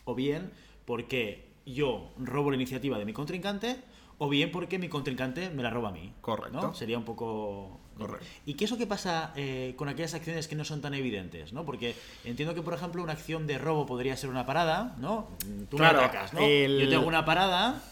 o 0.04 0.14
bien 0.14 0.52
porque 0.84 1.48
yo 1.66 2.12
robo 2.18 2.50
la 2.50 2.56
iniciativa 2.56 2.98
de 2.98 3.04
mi 3.04 3.12
contrincante 3.12 3.76
o 4.18 4.28
bien 4.28 4.50
porque 4.50 4.78
mi 4.78 4.88
contrincante 4.88 5.50
me 5.50 5.62
la 5.62 5.70
roba 5.70 5.88
a 5.88 5.92
mí. 5.92 6.12
Correcto. 6.20 6.60
¿no? 6.60 6.74
Sería 6.74 6.98
un 6.98 7.04
poco... 7.04 7.80
Correcto. 7.99 8.26
¿Y 8.46 8.54
qué 8.54 8.64
es 8.64 8.70
lo 8.70 8.78
que 8.78 8.87
pasa 8.87 9.32
eh, 9.37 9.75
con 9.76 9.88
aquellas 9.88 10.14
acciones 10.14 10.49
que 10.49 10.54
no 10.56 10.64
son 10.64 10.80
tan 10.80 10.94
evidentes? 10.94 11.52
¿no? 11.52 11.64
Porque 11.64 11.94
entiendo 12.25 12.54
que, 12.54 12.62
por 12.62 12.75
ejemplo, 12.75 13.02
una 13.02 13.12
acción 13.12 13.46
de 13.46 13.58
robo 13.58 13.87
podría 13.87 14.16
ser 14.16 14.30
una 14.30 14.46
parada, 14.46 14.94
¿no? 14.99 15.28
Tú 15.70 15.76
Claro, 15.76 15.99
me 16.00 16.04
atacas, 16.06 16.32
¿no? 16.32 16.40
el- 16.40 16.80
Yo 16.80 16.88
tengo 16.88 17.06
una 17.06 17.25
parada, 17.25 17.82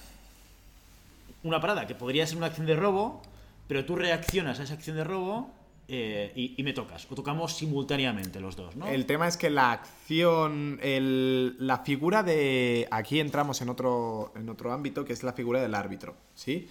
una 1.42 1.60
parada 1.60 1.86
que 1.86 1.94
podría 1.94 2.26
ser 2.26 2.36
una 2.36 2.46
acción 2.46 2.66
de 2.66 2.76
robo, 2.76 3.22
pero 3.68 3.84
tú 3.84 3.96
reaccionas 3.96 4.60
a 4.60 4.64
esa 4.64 4.74
acción 4.74 4.96
de 4.96 5.04
robo 5.04 5.50
eh, 5.92 6.32
y, 6.36 6.54
y 6.56 6.62
me 6.62 6.72
tocas. 6.72 7.06
O 7.10 7.14
tocamos 7.14 7.52
simultáneamente 7.56 8.40
los 8.40 8.54
dos, 8.56 8.76
¿no? 8.76 8.86
El 8.86 9.06
tema 9.06 9.26
es 9.26 9.36
que 9.36 9.50
la 9.50 9.72
acción, 9.72 10.78
el- 10.82 11.56
la 11.58 11.78
figura 11.78 12.22
de... 12.22 12.86
Aquí 12.90 13.18
entramos 13.20 13.60
en 13.60 13.68
otro, 13.70 14.32
en 14.36 14.48
otro 14.48 14.72
ámbito, 14.72 15.04
que 15.04 15.12
es 15.12 15.22
la 15.22 15.32
figura 15.32 15.60
del 15.60 15.74
árbitro, 15.74 16.14
¿sí? 16.34 16.68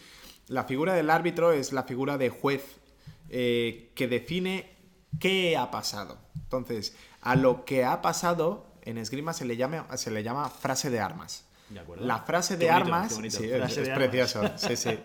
La 0.47 0.63
figura 0.63 0.93
del 0.93 1.09
árbitro 1.09 1.51
es 1.51 1.73
la 1.73 1.83
figura 1.83 2.17
de 2.17 2.29
juez 2.29 2.77
eh, 3.29 3.91
que 3.95 4.07
define 4.07 4.69
qué 5.19 5.57
ha 5.57 5.71
pasado. 5.71 6.17
Entonces, 6.35 6.95
a 7.21 7.35
lo 7.35 7.65
que 7.65 7.85
ha 7.85 8.01
pasado, 8.01 8.65
en 8.83 8.97
esgrima 8.97 9.33
se 9.33 9.45
le 9.45 9.57
llama, 9.57 9.85
se 9.97 10.11
le 10.11 10.23
llama 10.23 10.49
frase 10.49 10.89
de 10.89 10.99
armas. 10.99 11.45
De. 11.69 11.81
La 11.97 12.19
frase 12.23 12.57
de 12.57 12.65
bonito, 12.65 12.83
armas, 12.83 13.13
sí, 13.13 13.29
Frase 13.29 13.45
es, 13.45 13.75
de 13.75 13.81
es 13.83 13.89
armas. 13.89 13.97
precioso, 14.07 14.41
sí, 14.57 14.75
sí. 14.75 14.99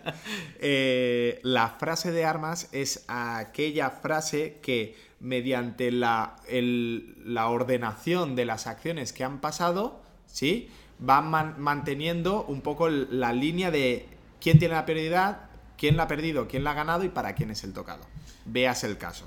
Eh, 0.59 1.39
la 1.43 1.69
frase 1.69 2.11
de 2.11 2.25
armas 2.25 2.69
es 2.71 3.03
aquella 3.07 3.91
frase 3.91 4.57
que 4.63 4.95
mediante 5.19 5.91
la, 5.91 6.37
el- 6.47 7.15
la 7.33 7.49
ordenación 7.49 8.35
de 8.35 8.45
las 8.45 8.65
acciones 8.67 9.13
que 9.13 9.23
han 9.23 9.41
pasado, 9.41 10.01
¿sí? 10.25 10.69
man- 10.99 11.55
manteniendo 11.59 12.43
un 12.45 12.61
poco 12.61 12.89
la 12.89 13.31
línea 13.33 13.69
de 13.69 14.07
quién 14.41 14.57
tiene 14.57 14.73
la 14.75 14.85
prioridad, 14.85 15.41
quién 15.77 15.97
la 15.97 16.03
ha 16.03 16.07
perdido, 16.07 16.47
quién 16.47 16.63
la 16.63 16.71
ha 16.71 16.75
ganado 16.75 17.03
y 17.03 17.09
para 17.09 17.35
quién 17.35 17.51
es 17.51 17.63
el 17.63 17.73
tocado. 17.73 18.03
Veas 18.45 18.83
el 18.83 18.97
caso. 18.97 19.25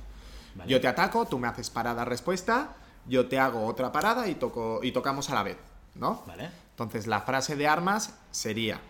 Vale. 0.55 0.71
Yo 0.71 0.81
te 0.81 0.89
ataco, 0.89 1.27
tú 1.27 1.39
me 1.39 1.49
haces 1.49 1.71
parada 1.71 2.05
respuesta, 2.05 2.77
yo 3.07 3.29
te 3.29 3.39
hago 3.39 3.67
otra 3.67 3.93
parada 3.93 4.29
y, 4.29 4.35
toco, 4.35 4.81
y 4.83 4.93
tocamos 4.93 5.31
a 5.31 5.35
la 5.35 5.43
vez, 5.43 5.57
¿no? 5.95 6.23
Vale. 6.27 6.51
Entonces 6.71 7.07
la 7.07 7.23
frase 7.23 7.57
de 7.57 7.67
armas 7.67 8.15
sería 8.31 8.81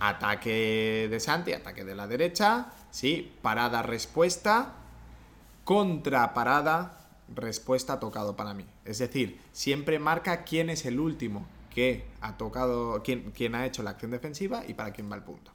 ataque 0.00 1.06
de 1.08 1.20
Santi, 1.20 1.52
ataque 1.52 1.84
de 1.84 1.94
la 1.94 2.06
derecha, 2.06 2.66
sí, 2.90 3.32
parada 3.42 3.82
respuesta, 3.82 4.74
contra 5.64 6.34
parada 6.34 6.98
respuesta 7.34 8.00
tocado 8.00 8.36
para 8.36 8.54
mí. 8.54 8.66
Es 8.84 8.98
decir, 8.98 9.40
siempre 9.52 9.98
marca 9.98 10.44
quién 10.44 10.70
es 10.70 10.84
el 10.84 10.98
último 10.98 11.46
que 11.70 12.04
ha 12.20 12.36
tocado, 12.36 13.02
quién, 13.02 13.30
quién 13.30 13.54
ha 13.54 13.64
hecho 13.64 13.82
la 13.82 13.90
acción 13.90 14.10
defensiva 14.10 14.64
y 14.66 14.74
para 14.74 14.92
quién 14.92 15.10
va 15.10 15.16
el 15.16 15.22
punto. 15.22 15.52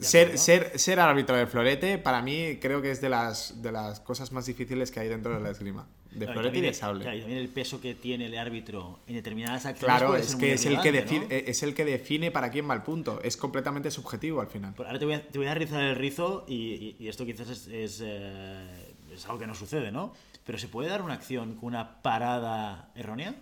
Ser, 0.00 0.26
acuerdo. 0.28 0.42
ser, 0.42 0.78
ser 0.78 1.00
árbitro 1.00 1.36
de 1.36 1.46
florete, 1.46 1.98
para 1.98 2.22
mí 2.22 2.58
creo 2.60 2.80
que 2.82 2.90
es 2.90 3.00
de 3.00 3.08
las, 3.08 3.60
de 3.62 3.72
las 3.72 4.00
cosas 4.00 4.30
más 4.32 4.46
difíciles 4.46 4.90
que 4.90 5.00
hay 5.00 5.08
dentro 5.08 5.34
de 5.34 5.40
la 5.40 5.50
esgrima. 5.50 5.86
De 6.10 6.24
Claro, 6.24 6.32
florete 6.40 6.58
y 6.58 6.60
de 6.62 6.72
sable. 6.74 7.02
claro, 7.02 7.16
y 7.16 7.20
también 7.20 7.40
el 7.40 7.48
peso 7.48 7.80
que 7.80 7.94
tiene 7.94 8.26
el 8.26 8.38
árbitro 8.38 9.00
en 9.06 9.14
determinadas 9.14 9.66
acciones. 9.66 9.98
Claro, 9.98 10.16
es 10.16 10.34
que 10.36 10.54
es 10.54 10.64
el 10.66 10.80
que, 10.80 10.90
define, 10.92 11.26
¿no? 11.26 11.30
es 11.34 11.62
el 11.62 11.74
que 11.74 11.84
define 11.84 12.30
para 12.30 12.50
quién 12.50 12.68
va 12.68 12.74
el 12.74 12.82
punto. 12.82 13.20
Es 13.22 13.36
completamente 13.36 13.90
subjetivo 13.90 14.40
al 14.40 14.46
final. 14.46 14.72
Pues 14.74 14.86
ahora 14.86 14.98
te 14.98 15.04
voy, 15.04 15.14
a, 15.14 15.22
te 15.26 15.38
voy 15.38 15.48
a 15.48 15.54
rizar 15.54 15.82
el 15.82 15.96
rizo 15.96 16.44
y, 16.48 16.54
y- 16.54 16.96
y 17.00 17.08
esto 17.08 17.26
quizás 17.26 17.48
es, 17.50 17.66
es, 17.68 18.00
eh, 18.02 18.94
es 19.12 19.24
algo 19.26 19.38
que 19.38 19.46
no 19.46 19.54
sucede, 19.54 19.92
¿no? 19.92 20.14
Pero 20.46 20.58
¿se 20.58 20.68
puede 20.68 20.88
dar 20.88 21.02
una 21.02 21.14
acción 21.14 21.56
con 21.56 21.66
una 21.66 22.00
parada 22.00 22.90
errónea? 22.94 23.34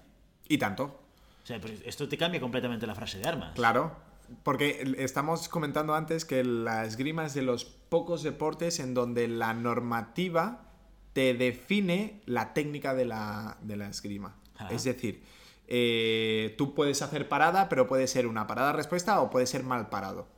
Y 0.48 0.58
tanto, 0.58 0.84
O 1.44 1.46
sea, 1.46 1.60
pero 1.60 1.72
esto 1.84 2.08
te 2.08 2.18
cambia 2.18 2.40
completamente 2.40 2.86
la 2.86 2.94
frase 2.96 3.18
de 3.18 3.28
armas. 3.28 3.52
claro. 3.54 4.05
Porque 4.42 4.95
estamos 4.99 5.49
comentando 5.49 5.95
antes 5.95 6.25
que 6.25 6.45
la 6.45 6.85
esgrima 6.85 7.26
es 7.26 7.35
de 7.35 7.42
los 7.42 7.64
pocos 7.64 8.23
deportes 8.23 8.80
en 8.80 8.95
donde 8.95 9.28
la 9.28 9.54
normativa 9.54 10.66
te 11.12 11.35
define 11.35 12.21
la 12.26 12.52
técnica 12.52 12.95
de 12.95 13.06
la, 13.06 13.56
de 13.62 13.76
la 13.76 13.88
esgrima. 13.88 14.37
Es 14.71 14.85
decir, 14.85 15.23
eh, 15.66 16.54
tú 16.59 16.75
puedes 16.75 17.02
hacer 17.02 17.28
parada, 17.28 17.68
pero 17.68 17.87
puede 17.87 18.06
ser 18.06 18.26
una 18.26 18.47
parada 18.47 18.73
respuesta 18.73 19.21
o 19.21 19.30
puede 19.30 19.47
ser 19.47 19.62
mal 19.62 19.88
parado. 19.88 20.28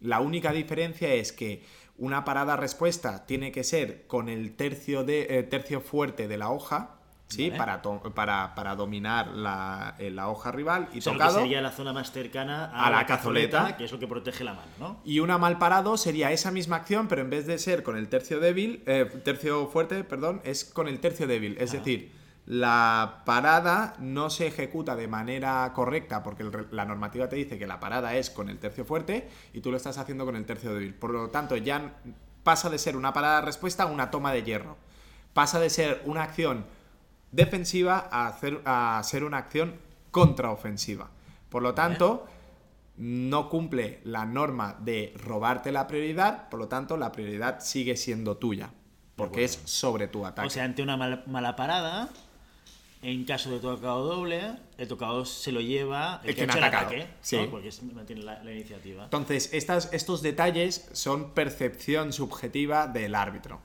La 0.00 0.20
única 0.20 0.52
diferencia 0.52 1.12
es 1.12 1.32
que 1.32 1.62
una 1.96 2.24
parada 2.24 2.56
respuesta 2.56 3.26
tiene 3.26 3.52
que 3.52 3.64
ser 3.64 4.06
con 4.06 4.28
el 4.28 4.54
tercio, 4.54 5.04
de, 5.04 5.38
eh, 5.38 5.42
tercio 5.42 5.80
fuerte 5.80 6.28
de 6.28 6.38
la 6.38 6.50
hoja, 6.50 6.97
¿sí? 7.28 7.48
Vale. 7.50 7.58
Para, 7.58 7.82
to- 7.82 8.02
para, 8.14 8.54
para 8.54 8.74
dominar 8.74 9.28
la, 9.28 9.94
eh, 9.98 10.10
la 10.10 10.28
hoja 10.28 10.50
rival 10.50 10.88
y 10.92 10.98
O 10.98 11.02
sea, 11.02 11.12
lo 11.12 11.18
que 11.18 11.24
tocado. 11.24 11.40
sería 11.42 11.60
la 11.60 11.70
zona 11.70 11.92
más 11.92 12.10
cercana 12.10 12.64
a, 12.66 12.86
a 12.86 12.90
la 12.90 13.06
cazoleta. 13.06 13.76
que 13.76 13.84
es 13.84 13.92
lo 13.92 13.98
que 13.98 14.06
protege 14.08 14.44
la 14.44 14.54
mano, 14.54 14.68
¿no? 14.78 15.00
Y 15.04 15.20
una 15.20 15.38
mal 15.38 15.58
parado 15.58 15.96
sería 15.96 16.32
esa 16.32 16.50
misma 16.50 16.76
acción, 16.76 17.06
pero 17.08 17.22
en 17.22 17.30
vez 17.30 17.46
de 17.46 17.58
ser 17.58 17.82
con 17.82 17.96
el 17.96 18.08
tercio 18.08 18.40
débil, 18.40 18.82
eh, 18.86 19.04
tercio 19.24 19.66
fuerte, 19.68 20.02
perdón, 20.04 20.40
es 20.44 20.64
con 20.64 20.88
el 20.88 21.00
tercio 21.00 21.26
débil. 21.26 21.56
Es 21.60 21.72
decir, 21.72 22.12
la 22.46 23.22
parada 23.26 23.94
no 23.98 24.30
se 24.30 24.46
ejecuta 24.46 24.96
de 24.96 25.06
manera 25.06 25.70
correcta 25.74 26.22
porque 26.22 26.42
el 26.44 26.66
la 26.70 26.86
normativa 26.86 27.28
te 27.28 27.36
dice 27.36 27.58
que 27.58 27.66
la 27.66 27.78
parada 27.78 28.16
es 28.16 28.30
con 28.30 28.48
el 28.48 28.58
tercio 28.58 28.86
fuerte 28.86 29.28
y 29.52 29.60
tú 29.60 29.70
lo 29.70 29.76
estás 29.76 29.98
haciendo 29.98 30.24
con 30.24 30.34
el 30.34 30.46
tercio 30.46 30.72
débil. 30.72 30.94
Por 30.94 31.10
lo 31.10 31.28
tanto, 31.28 31.56
ya 31.56 31.92
pasa 32.44 32.70
de 32.70 32.78
ser 32.78 32.96
una 32.96 33.12
parada 33.12 33.42
respuesta 33.42 33.82
a 33.82 33.86
una 33.86 34.10
toma 34.10 34.32
de 34.32 34.44
hierro. 34.44 34.78
Pasa 35.34 35.60
de 35.60 35.68
ser 35.68 36.00
una 36.06 36.22
acción 36.22 36.64
defensiva 37.32 38.08
a, 38.10 38.26
hacer, 38.28 38.60
a 38.64 39.00
ser 39.04 39.24
una 39.24 39.38
acción 39.38 39.74
contraofensiva. 40.10 41.10
Por 41.48 41.62
lo 41.62 41.74
tanto, 41.74 42.26
no 42.96 43.48
cumple 43.48 44.00
la 44.04 44.24
norma 44.24 44.76
de 44.80 45.12
robarte 45.22 45.72
la 45.72 45.86
prioridad, 45.86 46.48
por 46.48 46.58
lo 46.60 46.68
tanto, 46.68 46.96
la 46.96 47.12
prioridad 47.12 47.60
sigue 47.60 47.96
siendo 47.96 48.36
tuya, 48.36 48.70
porque 49.16 49.44
es 49.44 49.60
sobre 49.64 50.08
tu 50.08 50.26
ataque. 50.26 50.46
O 50.46 50.50
sea, 50.50 50.64
ante 50.64 50.82
una 50.82 50.96
mal- 50.96 51.22
mala 51.26 51.54
parada, 51.56 52.08
en 53.00 53.24
caso 53.24 53.50
de 53.50 53.60
tocado 53.60 54.04
doble, 54.04 54.56
el 54.76 54.88
tocado 54.88 55.24
se 55.24 55.52
lo 55.52 55.60
lleva 55.60 56.20
el, 56.24 56.30
El 56.30 56.34
que 56.34 56.40
ha 56.42 56.44
hecho 56.46 56.58
el 56.58 56.64
atacado, 56.64 56.86
ataque, 56.88 57.06
sí. 57.20 57.36
¿no? 57.36 57.50
porque 57.50 57.70
mantiene 57.94 58.22
la, 58.22 58.42
la 58.42 58.50
iniciativa. 58.52 59.04
Entonces, 59.04 59.50
estas, 59.52 59.92
estos 59.92 60.20
detalles 60.20 60.88
son 60.92 61.30
percepción 61.30 62.12
subjetiva 62.12 62.88
del 62.88 63.14
árbitro. 63.14 63.60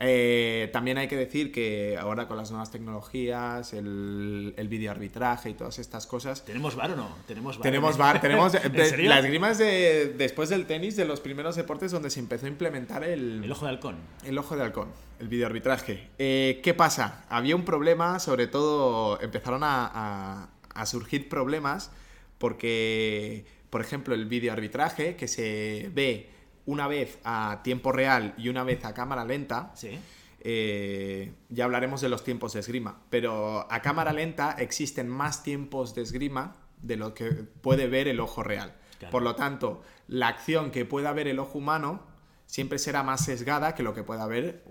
Eh, 0.00 0.70
también 0.72 0.96
hay 0.96 1.08
que 1.08 1.16
decir 1.16 1.50
que 1.50 1.96
ahora 1.98 2.28
con 2.28 2.36
las 2.36 2.50
nuevas 2.52 2.70
tecnologías, 2.70 3.72
el, 3.72 4.54
el 4.56 4.68
videoarbitraje 4.68 5.50
y 5.50 5.54
todas 5.54 5.80
estas 5.80 6.06
cosas, 6.06 6.44
¿Tenemos 6.44 6.76
bar 6.76 6.92
o 6.92 6.96
no? 6.96 7.08
Tenemos 7.26 7.58
bar. 7.58 7.62
Tenemos 7.64 7.96
bar, 7.98 8.20
tenemos 8.20 8.54
¿En 8.64 8.72
de- 8.72 8.84
serio? 8.88 9.08
la 9.10 9.18
esgrima 9.18 9.50
es 9.50 9.58
de 9.58 10.14
después 10.16 10.50
del 10.50 10.66
tenis 10.66 10.94
de 10.94 11.04
los 11.04 11.18
primeros 11.20 11.56
deportes 11.56 11.90
donde 11.90 12.10
se 12.10 12.20
empezó 12.20 12.46
a 12.46 12.48
implementar 12.48 13.02
el, 13.02 13.42
El 13.42 13.50
ojo 13.50 13.64
de 13.64 13.72
halcón. 13.72 13.96
el 14.24 14.38
ojo 14.38 14.56
de 14.56 14.62
halcón, 14.62 14.88
el 15.18 15.26
videoarbitraje. 15.26 16.08
Eh, 16.18 16.60
¿Qué 16.62 16.74
pasa? 16.74 17.24
Había 17.28 17.56
un 17.56 17.64
problema, 17.64 18.20
sobre 18.20 18.46
todo 18.46 19.20
empezaron 19.20 19.64
a, 19.64 19.90
a- 19.92 20.48
a 20.74 20.86
surgir 20.86 21.28
problemas 21.28 21.90
porque, 22.38 23.44
por 23.68 23.80
ejemplo, 23.80 24.14
el 24.14 24.26
videoarbitraje 24.26 25.16
que 25.16 25.26
se 25.28 25.90
ve 25.92 26.28
una 26.68 26.86
vez 26.86 27.18
a 27.24 27.60
tiempo 27.64 27.92
real 27.92 28.34
y 28.36 28.50
una 28.50 28.62
vez 28.62 28.84
a 28.84 28.92
cámara 28.92 29.24
lenta, 29.24 29.70
Sí. 29.74 29.98
eh, 30.40 31.32
ya 31.48 31.64
hablaremos 31.64 32.00
de 32.02 32.08
los 32.10 32.24
tiempos 32.24 32.52
de 32.52 32.60
esgrima, 32.60 33.00
pero 33.08 33.66
a 33.72 33.80
cámara 33.80 34.12
lenta 34.12 34.52
existen 34.58 35.08
más 35.08 35.42
tiempos 35.42 35.94
de 35.94 36.02
esgrima 36.02 36.56
de 36.82 36.96
lo 36.96 37.14
que 37.14 37.26
puede 37.30 37.88
ver 37.88 38.06
el 38.06 38.20
ojo 38.20 38.42
real. 38.42 38.74
Claro. 38.98 39.12
Por 39.12 39.22
lo 39.22 39.34
tanto, 39.34 39.82
la 40.08 40.28
acción 40.28 40.70
que 40.70 40.84
pueda 40.84 41.12
ver 41.12 41.26
el 41.28 41.38
ojo 41.38 41.56
humano 41.58 42.02
siempre 42.46 42.78
será 42.78 43.02
más 43.02 43.24
sesgada 43.24 43.74
que 43.74 43.82
lo 43.82 43.94
que 43.94 44.02
pueda 44.02 44.26
ver 44.26 44.64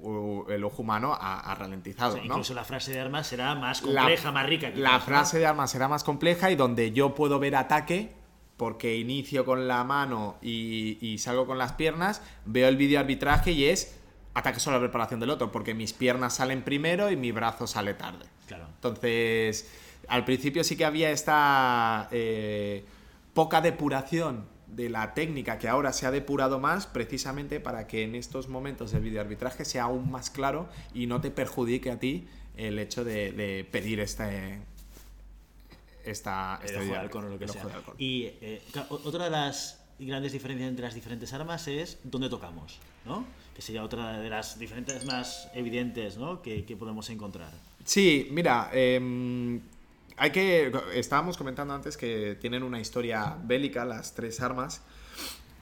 el 0.49 0.63
ojo 0.63 0.81
humano 0.83 1.13
a, 1.19 1.39
a 1.51 1.55
ralentizado. 1.55 2.11
O 2.11 2.17
sea, 2.17 2.21
¿no? 2.25 2.33
Incluso 2.35 2.53
la 2.53 2.63
frase 2.63 2.91
de 2.91 2.99
armas 2.99 3.25
será 3.27 3.55
más 3.55 3.81
La- 3.83 4.01
compleja, 4.01 4.31
más 4.31 4.45
rica. 4.47 4.67
quizás, 4.69 4.79
La 4.81 4.93
¿no? 4.93 4.99
frase 5.01 5.39
de 5.39 5.45
armas 5.47 5.71
será 5.71 5.87
más 5.87 6.03
compleja 6.03 6.51
y 6.51 6.55
donde 6.55 6.91
yo 6.91 7.15
puedo 7.15 7.39
ver 7.39 7.55
ataque, 7.55 8.15
porque 8.57 8.97
inicio 8.97 9.45
con 9.45 9.67
la 9.67 9.83
mano 9.83 10.37
y, 10.41 10.97
y 10.99 11.19
salgo 11.19 11.45
con 11.45 11.57
las 11.57 11.73
piernas, 11.73 12.21
veo 12.45 12.67
el 12.67 12.75
vídeo 12.75 12.99
arbitraje 12.99 13.51
y 13.51 13.65
es 13.65 13.97
ataque 14.33 14.59
sobre 14.59 14.77
la 14.77 14.81
preparación 14.81 15.19
del 15.19 15.29
otro, 15.29 15.51
porque 15.51 15.73
mis 15.73 15.93
piernas 15.93 16.35
salen 16.35 16.61
primero 16.63 17.11
y 17.11 17.15
mi 17.15 17.31
brazo 17.31 17.65
sale 17.65 17.93
tarde. 17.93 18.25
Claro. 18.47 18.67
Entonces, 18.75 19.67
al 20.07 20.25
principio 20.25 20.63
sí 20.63 20.75
que 20.75 20.85
había 20.85 21.11
esta 21.11 22.07
eh, 22.11 22.85
poca 23.33 23.61
depuración 23.61 24.45
de 24.67 24.89
la 24.89 25.13
técnica 25.13 25.57
que 25.59 25.67
ahora 25.67 25.93
se 25.93 26.05
ha 26.05 26.11
depurado 26.11 26.59
más 26.59 26.87
precisamente 26.87 27.59
para 27.59 27.87
que 27.87 28.03
en 28.03 28.15
estos 28.15 28.47
momentos 28.49 28.91
del 28.91 29.01
videoarbitraje 29.01 29.65
sea 29.65 29.83
aún 29.83 30.11
más 30.11 30.29
claro 30.29 30.67
y 30.93 31.07
no 31.07 31.21
te 31.21 31.31
perjudique 31.31 31.89
a 31.89 31.99
ti 31.99 32.27
el 32.57 32.77
hecho 32.79 33.03
de, 33.03 33.31
de 33.31 33.65
pedir 33.71 33.99
este 33.99 34.59
esta 36.11 36.59
El 36.63 36.75
ojo 36.77 36.85
de 36.85 36.97
halcón 36.97 37.25
o 37.25 37.29
lo 37.29 37.37
que 37.37 37.45
el 37.45 37.49
sea. 37.51 37.61
ojo 37.61 37.69
de 37.69 37.75
halcón. 37.75 37.95
Y 37.97 38.23
eh, 38.41 38.61
otra 38.89 39.25
de 39.25 39.29
las 39.31 39.81
grandes 39.99 40.31
diferencias 40.31 40.69
entre 40.69 40.85
las 40.85 40.93
diferentes 40.95 41.33
armas 41.33 41.67
es 41.67 41.99
dónde 42.03 42.29
tocamos, 42.29 42.79
¿no? 43.05 43.25
Que 43.55 43.61
sería 43.61 43.83
otra 43.83 44.19
de 44.19 44.29
las 44.29 44.59
diferentes 44.59 45.05
más 45.05 45.49
evidentes, 45.53 46.17
¿no? 46.17 46.41
Que, 46.41 46.65
que 46.65 46.77
podemos 46.77 47.09
encontrar. 47.09 47.51
Sí, 47.83 48.27
mira, 48.31 48.69
em, 48.73 49.61
hay 50.17 50.31
que. 50.31 50.71
Estábamos 50.93 51.37
comentando 51.37 51.73
antes 51.73 51.97
que 51.97 52.37
tienen 52.39 52.63
una 52.63 52.79
historia 52.79 53.37
bélica, 53.43 53.85
las 53.85 54.13
tres 54.13 54.41
armas. 54.41 54.81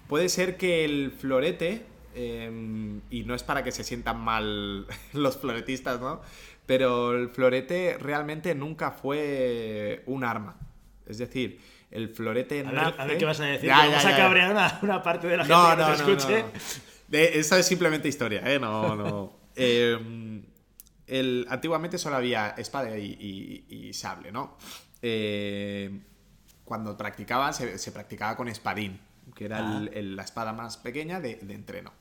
Puede 0.08 0.30
ser 0.30 0.58
que 0.58 0.86
el 0.86 1.12
florete, 1.12 1.86
em, 2.14 3.02
y 3.10 3.24
no 3.24 3.36
es 3.36 3.44
para 3.44 3.64
que 3.64 3.72
se 3.72 3.84
sientan 3.84 4.20
mal 4.20 4.86
los 5.14 5.38
floretistas, 5.38 6.00
¿no? 6.02 6.22
Pero 6.66 7.14
el 7.14 7.30
florete 7.30 7.98
realmente 8.00 8.56
nunca 8.56 8.92
fue 8.92 10.04
un 10.08 10.24
arma. 10.24 10.58
Es 11.06 11.18
decir, 11.20 11.62
el 11.92 12.10
florete 12.10 12.62
A 12.62 12.64
ver, 12.64 12.74
nace... 12.74 13.02
a 13.02 13.06
ver 13.06 13.18
qué 13.18 13.26
vas 13.26 13.40
a 13.40 13.46
decir. 13.46 13.68
Ya, 13.68 13.88
vas 13.88 14.06
a 14.06 14.18
cabrear 14.18 14.52
una, 14.52 14.80
una 14.82 15.04
parte 15.04 15.28
de 15.28 15.38
la 15.38 15.46
gente 15.46 15.56
No, 15.58 15.70
que 15.72 15.82
no, 15.82 15.88
no, 15.88 15.94
escuche. 15.94 16.42
no. 16.44 16.50
De- 17.08 17.38
eso 17.40 17.56
es 17.56 17.66
simplemente 17.68 18.08
historia, 18.08 18.42
¿eh? 18.52 18.60
No, 18.60 18.96
no. 18.96 19.46
Eh, 19.58 20.42
el, 21.08 21.46
antiguamente 21.50 21.98
solo 21.98 22.18
había 22.18 22.50
espada 22.58 22.98
y, 22.98 23.64
y- 23.70 23.88
y 23.88 23.94
sable, 23.94 24.34
¿no? 24.34 24.58
Eh, 25.02 26.02
cuando 26.66 26.98
practicaban, 26.98 27.54
se, 27.54 27.78
se 27.78 27.92
practicaba 27.94 28.36
con 28.36 28.50
espadín, 28.50 29.00
que 29.34 29.46
era 29.46 29.60
el- 29.60 29.88
Ah. 29.88 29.92
el- 29.94 30.16
la 30.18 30.24
espada 30.24 30.52
más 30.52 30.76
pequeña 30.76 31.22
de, 31.22 31.36
de 31.36 31.54
entreno. 31.54 31.94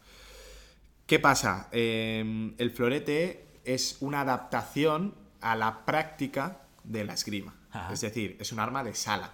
¿Qué 1.07 1.21
pasa? 1.21 1.69
Eh, 1.71 2.55
el 2.59 2.71
florete 2.73 3.45
es 3.65 3.99
una 4.01 4.21
adaptación 4.23 5.15
a 5.41 5.57
la 5.57 5.85
práctica 5.85 6.59
de 6.85 7.05
la 7.05 7.15
esgrima. 7.15 7.55
Ajá. 7.73 7.93
Es 7.93 8.01
decir, 8.01 8.37
es 8.41 8.53
un 8.53 8.61
arma 8.61 8.85
de 8.85 8.95
sala. 8.95 9.31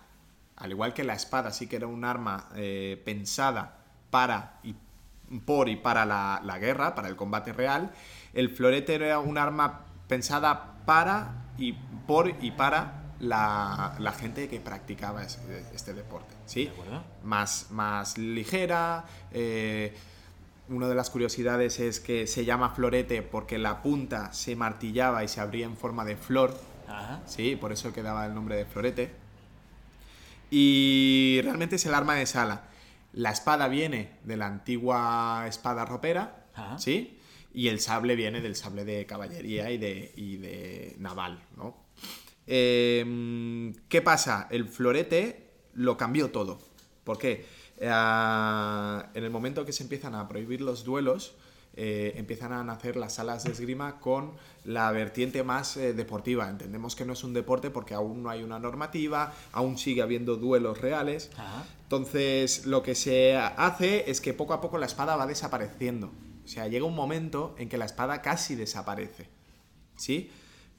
Al 0.56 0.70
igual 0.70 0.92
que 0.94 1.04
la 1.04 1.14
espada 1.14 1.52
sí 1.52 1.66
que 1.66 1.76
era 1.76 1.86
un 1.86 2.04
arma 2.04 2.48
eh, 2.54 3.00
pensada 3.04 3.78
para 4.10 4.58
y 4.62 4.74
por 5.46 5.68
y 5.68 5.76
para 5.76 6.04
la, 6.04 6.40
la 6.44 6.58
guerra, 6.58 6.94
para 6.94 7.08
el 7.08 7.16
combate 7.16 7.52
real, 7.52 7.92
el 8.34 8.50
florete 8.50 8.94
era 8.96 9.18
un 9.20 9.38
arma 9.38 9.86
pensada 10.08 10.74
para 10.84 11.52
y 11.56 11.72
por 12.06 12.28
y 12.42 12.50
para 12.50 13.12
la, 13.20 13.94
la 13.98 14.12
gente 14.12 14.48
que 14.48 14.60
practicaba 14.60 15.22
es- 15.22 15.38
este 15.74 15.94
deporte. 15.94 16.34
¿sí? 16.46 16.64
De 16.66 16.72
más, 17.22 17.66
más 17.70 18.18
ligera. 18.18 19.04
eh, 19.30 19.96
una 20.70 20.88
de 20.88 20.94
las 20.94 21.10
curiosidades 21.10 21.80
es 21.80 22.00
que 22.00 22.26
se 22.26 22.44
llama 22.44 22.70
florete 22.70 23.22
porque 23.22 23.58
la 23.58 23.82
punta 23.82 24.32
se 24.32 24.56
martillaba 24.56 25.24
y 25.24 25.28
se 25.28 25.40
abría 25.40 25.66
en 25.66 25.76
forma 25.76 26.04
de 26.04 26.16
flor. 26.16 26.58
Ajá. 26.88 27.20
Sí, 27.26 27.56
por 27.56 27.72
eso 27.72 27.92
quedaba 27.92 28.26
el 28.26 28.34
nombre 28.34 28.56
de 28.56 28.64
florete. 28.64 29.10
Y 30.50 31.40
realmente 31.42 31.76
es 31.76 31.86
el 31.86 31.94
arma 31.94 32.14
de 32.14 32.26
sala. 32.26 32.68
La 33.12 33.30
espada 33.30 33.68
viene 33.68 34.12
de 34.24 34.36
la 34.36 34.46
antigua 34.46 35.44
espada 35.48 35.84
ropera, 35.84 36.46
Ajá. 36.54 36.78
¿sí? 36.78 37.18
Y 37.52 37.68
el 37.68 37.80
sable 37.80 38.14
viene 38.14 38.40
del 38.40 38.54
sable 38.54 38.84
de 38.84 39.06
caballería 39.06 39.70
y 39.70 39.78
de, 39.78 40.12
y 40.16 40.36
de 40.36 40.94
naval, 40.98 41.40
¿no? 41.56 41.76
Eh, 42.46 43.72
¿Qué 43.88 44.02
pasa? 44.02 44.46
El 44.50 44.68
florete 44.68 45.50
lo 45.74 45.96
cambió 45.96 46.30
todo. 46.30 46.60
¿Por 47.04 47.18
qué? 47.18 47.44
Eh, 47.80 49.02
en 49.14 49.24
el 49.24 49.30
momento 49.30 49.64
que 49.64 49.72
se 49.72 49.82
empiezan 49.82 50.14
a 50.14 50.28
prohibir 50.28 50.60
los 50.60 50.84
duelos, 50.84 51.34
eh, 51.74 52.14
empiezan 52.16 52.52
a 52.52 52.64
nacer 52.64 52.96
las 52.96 53.14
salas 53.14 53.44
de 53.44 53.52
esgrima 53.52 54.00
con 54.00 54.32
la 54.64 54.90
vertiente 54.90 55.42
más 55.42 55.76
eh, 55.76 55.94
deportiva. 55.94 56.48
Entendemos 56.50 56.96
que 56.96 57.04
no 57.04 57.12
es 57.12 57.24
un 57.24 57.32
deporte 57.32 57.70
porque 57.70 57.94
aún 57.94 58.22
no 58.22 58.30
hay 58.30 58.42
una 58.42 58.58
normativa, 58.58 59.32
aún 59.52 59.78
sigue 59.78 60.02
habiendo 60.02 60.36
duelos 60.36 60.80
reales. 60.80 61.30
Ajá. 61.36 61.64
Entonces, 61.84 62.66
lo 62.66 62.82
que 62.82 62.94
se 62.94 63.36
hace 63.36 64.10
es 64.10 64.20
que 64.20 64.34
poco 64.34 64.52
a 64.52 64.60
poco 64.60 64.78
la 64.78 64.86
espada 64.86 65.16
va 65.16 65.26
desapareciendo. 65.26 66.10
O 66.44 66.48
sea, 66.48 66.66
llega 66.66 66.84
un 66.84 66.94
momento 66.94 67.54
en 67.58 67.68
que 67.68 67.78
la 67.78 67.84
espada 67.84 68.20
casi 68.20 68.56
desaparece. 68.56 69.28
¿Sí? 69.96 70.30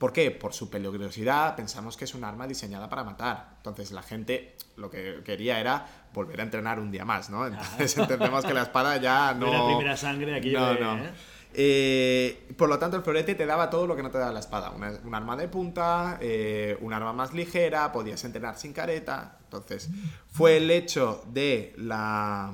¿Por 0.01 0.11
qué? 0.13 0.31
Por 0.31 0.51
su 0.51 0.67
peligrosidad, 0.71 1.55
pensamos 1.55 1.95
que 1.95 2.05
es 2.05 2.15
un 2.15 2.23
arma 2.23 2.47
diseñada 2.47 2.89
para 2.89 3.03
matar. 3.03 3.51
Entonces, 3.57 3.91
la 3.91 4.01
gente 4.01 4.55
lo 4.75 4.89
que 4.89 5.21
quería 5.23 5.59
era 5.59 5.85
volver 6.11 6.39
a 6.39 6.43
entrenar 6.43 6.79
un 6.79 6.89
día 6.89 7.05
más, 7.05 7.29
¿no? 7.29 7.45
Entonces, 7.45 7.95
entendemos 7.99 8.43
que 8.43 8.51
la 8.55 8.63
espada 8.63 8.97
ya 8.97 9.35
no. 9.35 9.53
La 9.53 9.67
primera 9.67 9.95
sangre 9.95 10.35
aquí 10.35 10.53
No, 10.53 10.73
de- 10.73 10.79
no. 10.79 10.97
¿eh? 10.97 11.11
Eh, 11.53 12.53
por 12.57 12.67
lo 12.67 12.79
tanto, 12.79 12.97
el 12.97 13.03
florete 13.03 13.35
te 13.35 13.45
daba 13.45 13.69
todo 13.69 13.85
lo 13.85 13.95
que 13.95 14.01
no 14.01 14.09
te 14.09 14.17
daba 14.17 14.31
la 14.33 14.39
espada. 14.39 14.71
Una- 14.71 14.99
un 15.03 15.13
arma 15.13 15.35
de 15.35 15.47
punta, 15.47 16.17
eh, 16.19 16.75
un 16.81 16.93
arma 16.93 17.13
más 17.13 17.33
ligera, 17.35 17.91
podías 17.91 18.23
entrenar 18.23 18.57
sin 18.57 18.73
careta. 18.73 19.37
Entonces, 19.43 19.87
fue 20.31 20.57
el 20.57 20.71
hecho 20.71 21.23
de 21.27 21.75
la, 21.77 22.51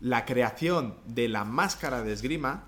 la 0.00 0.24
creación 0.26 0.96
de 1.06 1.28
la 1.28 1.44
máscara 1.44 2.02
de 2.02 2.12
esgrima 2.12 2.64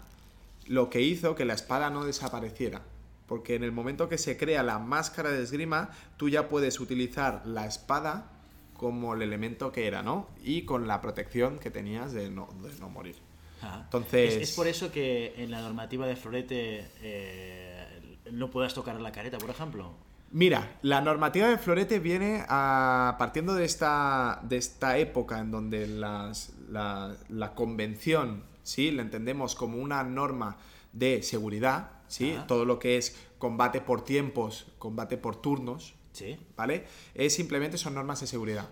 lo 0.69 0.89
que 0.89 1.03
hizo 1.03 1.35
que 1.35 1.45
la 1.45 1.53
espada 1.53 1.91
no 1.91 2.05
desapareciera. 2.05 2.81
Porque 3.27 3.55
en 3.57 3.65
el 3.65 3.73
momento 3.73 4.09
que 4.09 4.19
se 4.19 4.37
crea 4.37 4.63
la 4.63 4.79
máscara 4.79 5.31
de 5.31 5.43
esgrima, 5.43 5.91
tú 6.17 6.29
ya 6.29 6.49
puedes 6.49 6.79
utilizar 6.81 7.43
la 7.45 7.67
espada 7.67 8.31
como 8.75 9.15
el 9.15 9.23
elemento 9.23 9.73
que 9.73 9.87
era, 9.87 10.03
¿no? 10.03 10.29
Y 10.45 10.63
con 10.63 10.87
la 10.87 11.01
protección 11.01 11.59
que 11.59 11.71
tenías 11.71 12.13
de 12.13 12.31
no, 12.31 12.49
de 12.63 12.73
no 12.79 12.89
morir. 12.89 13.17
Ajá. 13.63 13.81
Entonces- 13.85 14.35
¿Es, 14.37 14.51
es 14.51 14.55
por 14.57 14.67
eso 14.67 14.93
que 14.93 15.35
en 15.39 15.51
la 15.51 15.61
normativa 15.63 16.07
de 16.07 16.15
florete 16.15 16.87
eh, 17.01 18.19
no 18.33 18.51
puedas 18.51 18.75
tocar 18.75 19.01
la 19.01 19.13
careta, 19.13 19.39
por 19.39 19.51
ejemplo. 19.51 19.93
Mira, 20.31 20.77
la 20.83 21.01
normativa 21.01 21.49
de 21.49 21.57
florete 21.57 21.99
viene 22.01 22.45
a, 22.49 23.17
partiendo 23.19 23.55
de 23.55 23.65
esta, 23.65 24.41
de 24.43 24.57
esta 24.59 24.99
época 24.99 25.39
en 25.39 25.51
donde 25.51 25.87
las- 25.87 26.53
la, 26.69 27.17
la 27.29 27.55
convención, 27.55 28.43
¿sí? 28.63 28.91
La 28.91 29.03
entendemos 29.03 29.55
como 29.55 29.79
una 29.79 30.03
norma 30.03 30.57
de 30.93 31.23
seguridad, 31.23 31.91
¿sí? 32.09 32.33
Ajá. 32.33 32.47
Todo 32.47 32.65
lo 32.65 32.79
que 32.79 32.97
es 32.97 33.17
combate 33.39 33.81
por 33.81 34.05
tiempos, 34.05 34.67
combate 34.79 35.17
por 35.17 35.37
turnos, 35.41 35.95
Sí. 36.13 36.39
¿vale? 36.57 36.87
Es 37.15 37.35
simplemente 37.35 37.77
son 37.79 37.95
normas 37.95 38.21
de 38.21 38.27
seguridad. 38.27 38.71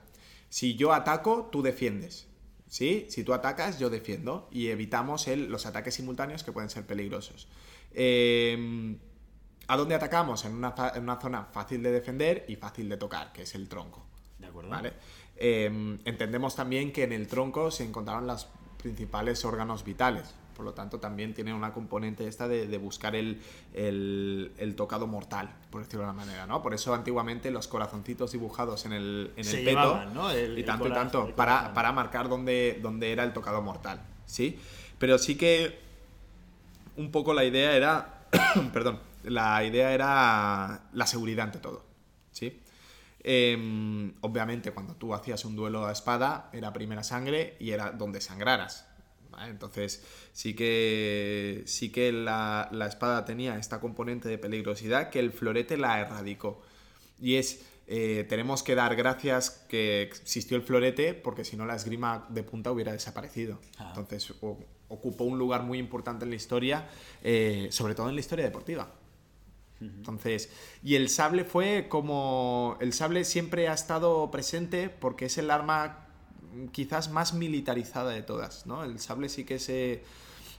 Si 0.49 0.77
yo 0.77 0.93
ataco, 0.93 1.49
tú 1.53 1.63
defiendes. 1.63 2.29
¿Sí? 2.67 3.07
Si 3.09 3.23
tú 3.23 3.35
atacas, 3.35 3.79
yo 3.79 3.89
defiendo. 3.91 4.49
Y 4.51 4.69
evitamos 4.69 5.29
el- 5.29 5.49
los 5.49 5.65
ataques 5.67 5.95
simultáneos 5.95 6.43
que 6.43 6.51
pueden 6.51 6.71
ser 6.71 6.85
peligrosos. 6.87 7.47
Eh, 7.93 8.97
¿A 9.69 9.77
dónde 9.77 9.95
atacamos? 9.95 10.45
En 10.45 10.53
una, 10.55 10.73
fa- 10.73 10.93
en 10.95 11.05
una 11.05 11.21
zona 11.21 11.45
fácil 11.53 11.83
de 11.83 11.91
defender 11.93 12.45
y 12.49 12.57
fácil 12.57 12.89
de 12.89 12.97
tocar, 12.97 13.33
que 13.33 13.43
es 13.43 13.55
el 13.55 13.69
tronco. 13.69 14.05
De 14.39 14.47
acuerdo. 14.47 14.71
¿Vale? 14.71 14.93
Eh, 15.37 15.99
entendemos 16.05 16.55
también 16.57 16.93
que 16.93 17.05
en 17.05 17.13
el 17.13 17.27
tronco 17.29 17.71
se 17.71 17.85
encontraron 17.85 18.27
los 18.27 18.49
principales 18.83 19.45
órganos 19.45 19.85
vitales. 19.85 20.35
Por 20.55 20.65
lo 20.65 20.73
tanto, 20.73 21.01
también 21.01 21.35
tiene 21.35 21.53
una 21.53 21.73
componente 21.73 22.27
esta 22.29 22.47
de, 22.49 22.67
de 22.67 22.79
buscar 22.79 23.15
el, 23.17 23.41
el- 23.73 24.53
el 24.59 24.75
tocado 24.77 25.07
mortal, 25.07 25.51
por 25.71 25.83
decirlo 25.83 26.01
de 26.07 26.11
una 26.11 26.13
manera, 26.25 26.47
¿no? 26.47 26.63
Por 26.63 26.75
eso 26.75 26.95
antiguamente 26.95 27.51
los 27.51 27.67
corazoncitos 27.69 28.33
dibujados 28.33 28.87
en 28.87 28.93
el, 28.93 29.33
en 29.37 29.45
Se 29.45 29.59
el 29.59 29.65
peto 29.65 29.81
llevaban, 29.81 30.15
¿no? 30.15 30.31
El- 30.31 30.59
y 30.59 30.63
tanto 30.65 30.89
y 30.89 30.93
tanto, 30.93 31.35
para, 31.35 31.75
para 31.75 31.93
marcar 31.93 32.29
dónde, 32.29 32.79
dónde 32.81 33.11
era 33.13 33.25
el 33.25 33.33
tocado 33.33 33.61
mortal, 33.63 34.01
¿sí? 34.27 34.59
Pero 34.99 35.19
sí 35.19 35.37
que 35.37 35.79
un 36.97 37.11
poco 37.11 37.35
la 37.35 37.45
idea 37.45 37.75
era, 37.77 38.27
perdón, 38.73 39.01
la 39.25 39.65
idea 39.65 39.93
era 39.93 40.83
la 40.93 41.07
seguridad 41.07 41.47
ante 41.47 41.59
todo, 41.59 41.85
¿sí? 42.31 42.61
Em, 43.27 44.13
obviamente 44.21 44.71
cuando 44.73 44.95
tú 44.97 45.15
hacías 45.15 45.45
un 45.47 45.57
duelo 45.57 45.87
a 45.87 45.93
espada 45.93 46.51
era 46.53 46.73
primera 46.75 47.03
sangre 47.03 47.57
y 47.59 47.71
era 47.71 47.91
donde 47.91 48.21
sangraras, 48.21 48.87
¿vale? 49.35 49.51
Entonces 49.51 50.03
sí 50.33 50.55
que, 50.55 51.63
sí 51.67 51.91
que 51.91 52.13
la, 52.13 52.69
la 52.73 52.87
espada 52.87 53.25
tenía 53.25 53.57
esta 53.59 53.81
componente 53.81 54.29
de 54.29 54.39
peligrosidad 54.39 55.11
que 55.11 55.21
el 55.21 55.33
florete 55.33 55.77
la 55.77 56.01
erradicó. 56.01 56.63
Y 57.21 57.37
es, 57.37 57.65
eh, 57.87 58.25
tenemos 58.29 58.63
que 58.63 58.75
dar 58.75 58.97
gracias 58.97 59.51
que 59.69 60.03
existió 60.03 60.57
el 60.57 60.63
florete 60.63 61.15
porque 61.15 61.45
si 61.45 61.57
no 61.57 61.67
la 61.67 61.77
esgrima 61.77 62.27
de 62.29 62.43
punta 62.43 62.71
hubiera 62.73 62.93
desaparecido. 62.93 63.61
Ah. 63.79 63.87
Entonces 63.89 64.33
o- 64.41 64.59
ocupó 64.89 65.25
un 65.25 65.39
lugar 65.39 65.63
muy 65.63 65.79
importante 65.79 66.25
en 66.25 66.31
la 66.31 66.37
historia, 66.37 66.89
eh, 67.23 67.69
sobre 67.71 67.95
todo 67.95 68.09
en 68.09 68.15
la 68.15 68.21
historia 68.21 68.45
deportiva. 68.45 68.93
Entonces, 69.81 70.51
y 70.83 70.95
el 70.95 71.11
sable 71.11 71.45
fue 71.45 71.89
como. 71.91 72.79
El 72.81 72.95
sable 72.95 73.25
siempre 73.25 73.69
ha 73.69 73.75
estado 73.75 74.31
presente 74.31 74.89
porque 74.89 75.27
es 75.27 75.37
el 75.37 75.51
arma 75.51 76.04
quizás 76.73 77.11
más 77.11 77.35
militarizada 77.35 78.11
de 78.13 78.23
todas, 78.23 78.67
¿no? 78.67 78.85
El 78.85 78.99
sable 78.99 79.29
sí 79.29 79.45
que 79.45 79.59
se. 79.59 80.03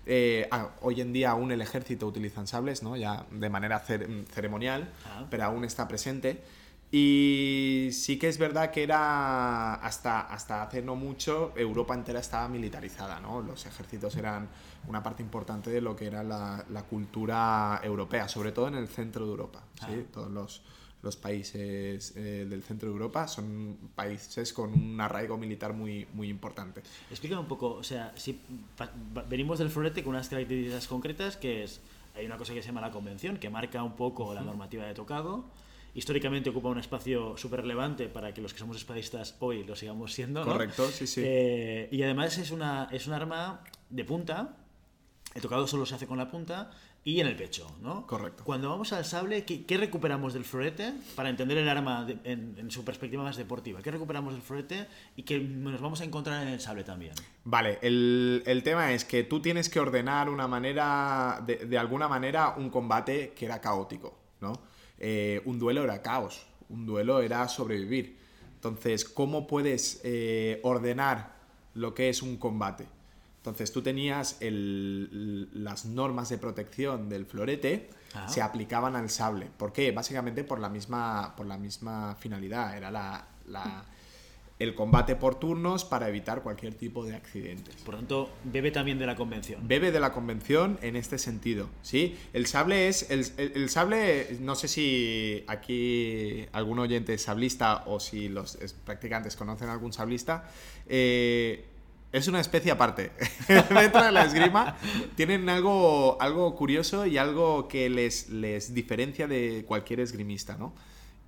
eh, 0.07 0.47
ah, 0.51 0.69
hoy 0.81 1.01
en 1.01 1.13
día 1.13 1.31
aún 1.31 1.51
el 1.51 1.61
ejército 1.61 2.05
utilizan 2.07 2.45
sables, 2.47 2.83
¿no? 2.83 2.95
Ya 2.95 3.25
de 3.31 3.49
manera 3.49 3.83
cer- 3.85 4.25
ceremonial, 4.27 4.91
Ah. 5.05 5.25
pero 5.29 5.45
aún 5.45 5.63
está 5.65 5.87
presente. 5.87 6.43
Y 6.91 7.89
sí 7.91 8.17
que 8.17 8.29
es 8.29 8.37
verdad 8.37 8.71
que 8.71 8.83
era 8.83 9.73
hasta, 9.75 10.21
hasta 10.21 10.63
hace 10.63 10.81
no 10.81 10.95
mucho 10.95 11.51
Europa 11.55 11.93
entera 11.93 12.19
estaba 12.19 12.47
militarizada, 12.47 13.19
¿no? 13.19 13.41
Los 13.41 13.65
ejércitos 13.65 14.15
eran 14.15 14.47
una 14.87 15.01
parte 15.03 15.21
importante 15.23 15.71
de 15.71 15.81
lo 15.81 15.95
que 15.95 16.05
era 16.05 16.23
la, 16.23 16.63
la 16.69 16.83
cultura 16.83 17.81
europea, 17.83 18.27
sobre 18.29 18.51
todo 18.51 18.67
en 18.69 18.75
el 18.75 18.87
centro 18.87 19.25
de 19.25 19.31
Europa. 19.31 19.63
¿sí? 19.79 19.87
Ah. 19.89 20.11
Todos 20.13 20.31
los, 20.31 20.61
los 21.05 21.15
países 21.15 22.13
eh, 22.17 22.45
del 22.49 22.63
centro 22.63 22.89
de 22.89 22.93
Europa 22.93 23.27
son 23.27 23.77
países 23.93 24.51
con 24.51 24.73
un 24.73 24.99
arraigo 24.99 25.37
militar 25.37 25.73
muy, 25.73 26.07
muy 26.13 26.29
importante. 26.29 26.81
Explícame 27.11 27.41
un 27.41 27.47
poco, 27.47 27.75
o 27.75 27.83
sea, 27.83 28.11
si 28.15 28.41
venimos 29.29 29.59
del 29.59 29.69
florete 29.69 30.03
con 30.03 30.15
unas 30.15 30.27
características 30.27 30.87
concretas 30.87 31.37
que 31.37 31.63
es, 31.63 31.79
hay 32.15 32.25
una 32.25 32.37
cosa 32.37 32.53
que 32.53 32.61
se 32.61 32.67
llama 32.69 32.81
la 32.81 32.91
convención, 32.91 33.37
que 33.37 33.49
marca 33.49 33.83
un 33.83 33.95
poco 33.95 34.33
la 34.33 34.41
normativa 34.41 34.85
de 34.85 34.95
tocado, 34.95 35.45
históricamente 35.93 36.49
ocupa 36.49 36.69
un 36.69 36.79
espacio 36.79 37.37
súper 37.37 37.61
relevante 37.61 38.07
para 38.09 38.33
que 38.33 38.41
los 38.41 38.51
que 38.53 38.59
somos 38.59 38.77
espadistas 38.77 39.35
hoy 39.39 39.63
lo 39.63 39.75
sigamos 39.75 40.11
siendo. 40.11 40.43
¿no? 40.43 40.51
Correcto, 40.51 40.87
sí, 40.89 41.05
sí. 41.05 41.21
Eh, 41.23 41.87
y 41.91 42.01
además 42.01 42.37
es, 42.39 42.49
una, 42.49 42.89
es 42.91 43.05
un 43.05 43.13
arma 43.13 43.63
de 43.89 44.03
punta. 44.03 44.57
El 45.35 45.41
tocado 45.41 45.67
solo 45.67 45.85
se 45.85 45.93
hace 45.95 46.07
con 46.07 46.17
la 46.17 46.31
punta 46.31 46.71
y 47.03 47.19
en 47.19 47.27
el 47.27 47.35
pecho, 47.35 47.69
¿no? 47.81 48.07
Correcto. 48.07 48.43
Cuando 48.45 48.69
vamos 48.69 48.93
al 48.93 49.03
sable, 49.03 49.43
¿qué, 49.43 49.65
qué 49.65 49.77
recuperamos 49.77 50.33
del 50.33 50.45
florete 50.45 50.93
para 51.15 51.29
entender 51.29 51.57
el 51.57 51.67
arma 51.67 52.05
de- 52.05 52.17
en, 52.23 52.55
en 52.57 52.71
su 52.71 52.85
perspectiva 52.85 53.21
más 53.21 53.35
deportiva? 53.35 53.81
¿Qué 53.81 53.91
recuperamos 53.91 54.33
del 54.33 54.41
florete 54.41 54.87
y 55.17 55.23
qué 55.23 55.39
nos 55.39 55.81
vamos 55.81 55.99
a 55.99 56.05
encontrar 56.05 56.41
en 56.41 56.53
el 56.53 56.61
sable 56.61 56.85
también? 56.85 57.13
Vale, 57.43 57.77
el, 57.81 58.43
el 58.45 58.63
tema 58.63 58.93
es 58.93 59.03
que 59.03 59.23
tú 59.23 59.41
tienes 59.41 59.67
que 59.69 59.79
ordenar 59.81 60.29
una 60.29 60.47
manera, 60.47 61.43
de, 61.45 61.57
de 61.65 61.77
alguna 61.77 62.07
manera, 62.07 62.55
un 62.57 62.69
combate 62.69 63.33
que 63.35 63.45
era 63.45 63.59
caótico, 63.59 64.17
¿no? 64.39 64.53
Eh, 64.97 65.41
un 65.43 65.59
duelo 65.59 65.83
era 65.83 66.01
caos, 66.01 66.47
un 66.69 66.85
duelo 66.85 67.19
era 67.21 67.45
sobrevivir. 67.49 68.17
Entonces, 68.55 69.03
¿cómo 69.03 69.45
puedes 69.47 69.99
eh, 70.05 70.61
ordenar 70.63 71.35
lo 71.73 71.93
que 71.93 72.07
es 72.09 72.21
un 72.23 72.37
combate? 72.37 72.87
Entonces, 73.45 73.71
tú 73.71 73.83
tenías 73.83 74.37
el- 74.41 75.49
las 75.63 75.85
normas 75.85 76.29
de 76.29 76.39
protección 76.39 77.09
del 77.09 77.27
florete, 77.27 77.91
Ah. 78.15 78.27
se 78.27 78.41
aplicaban 78.41 78.95
al 78.95 79.11
sable. 79.11 79.49
¿Por 79.55 79.71
qué? 79.71 79.91
Básicamente 79.91 80.43
por 80.43 80.59
la 80.59 80.67
misma, 80.69 81.35
por 81.37 81.45
la 81.45 81.55
misma 81.59 82.15
finalidad. 82.19 82.75
Era 82.75 82.89
la, 82.89 83.27
la- 83.47 83.85
el 84.57 84.73
combate 84.73 85.15
por 85.17 85.35
turnos 85.35 85.83
para 85.85 86.07
evitar 86.09 86.41
cualquier 86.41 86.73
tipo 86.73 87.05
de 87.05 87.13
accidentes. 87.13 87.75
Por 87.83 87.95
tanto, 87.97 88.31
bebe 88.45 88.71
también 88.71 88.97
de 88.97 89.05
la 89.05 89.15
convención. 89.15 89.67
Bebe 89.67 89.91
de 89.91 89.99
la 89.99 90.11
convención 90.11 90.79
en 90.81 90.95
este 90.95 91.17
sentido, 91.19 91.69
¿sí? 91.83 92.17
El 92.33 92.47
sable 92.47 92.87
es... 92.87 93.11
El, 93.11 93.27
el- 93.37 93.51
el 93.53 93.69
sable, 93.69 94.37
no 94.39 94.55
sé 94.55 94.67
si 94.69 95.43
aquí 95.47 96.47
algún 96.51 96.79
oyente 96.79 97.13
es 97.13 97.21
sablista 97.21 97.83
o 97.85 97.99
si 97.99 98.27
los 98.29 98.55
es- 98.55 98.73
practicantes 98.73 99.35
conocen 99.35 99.67
algún 99.69 99.91
sablista, 99.93 100.49
eh, 100.87 101.65
es 102.17 102.27
una 102.27 102.39
especie 102.39 102.71
aparte. 102.71 103.11
Dentro 103.47 104.03
de 104.03 104.11
la 104.11 104.23
esgrima 104.25 104.77
tienen 105.15 105.49
algo, 105.49 106.17
algo 106.21 106.55
curioso 106.55 107.05
y 107.05 107.17
algo 107.17 107.67
que 107.67 107.89
les, 107.89 108.29
les 108.29 108.73
diferencia 108.73 109.27
de 109.27 109.63
cualquier 109.67 109.99
esgrimista, 109.99 110.57
¿no? 110.57 110.73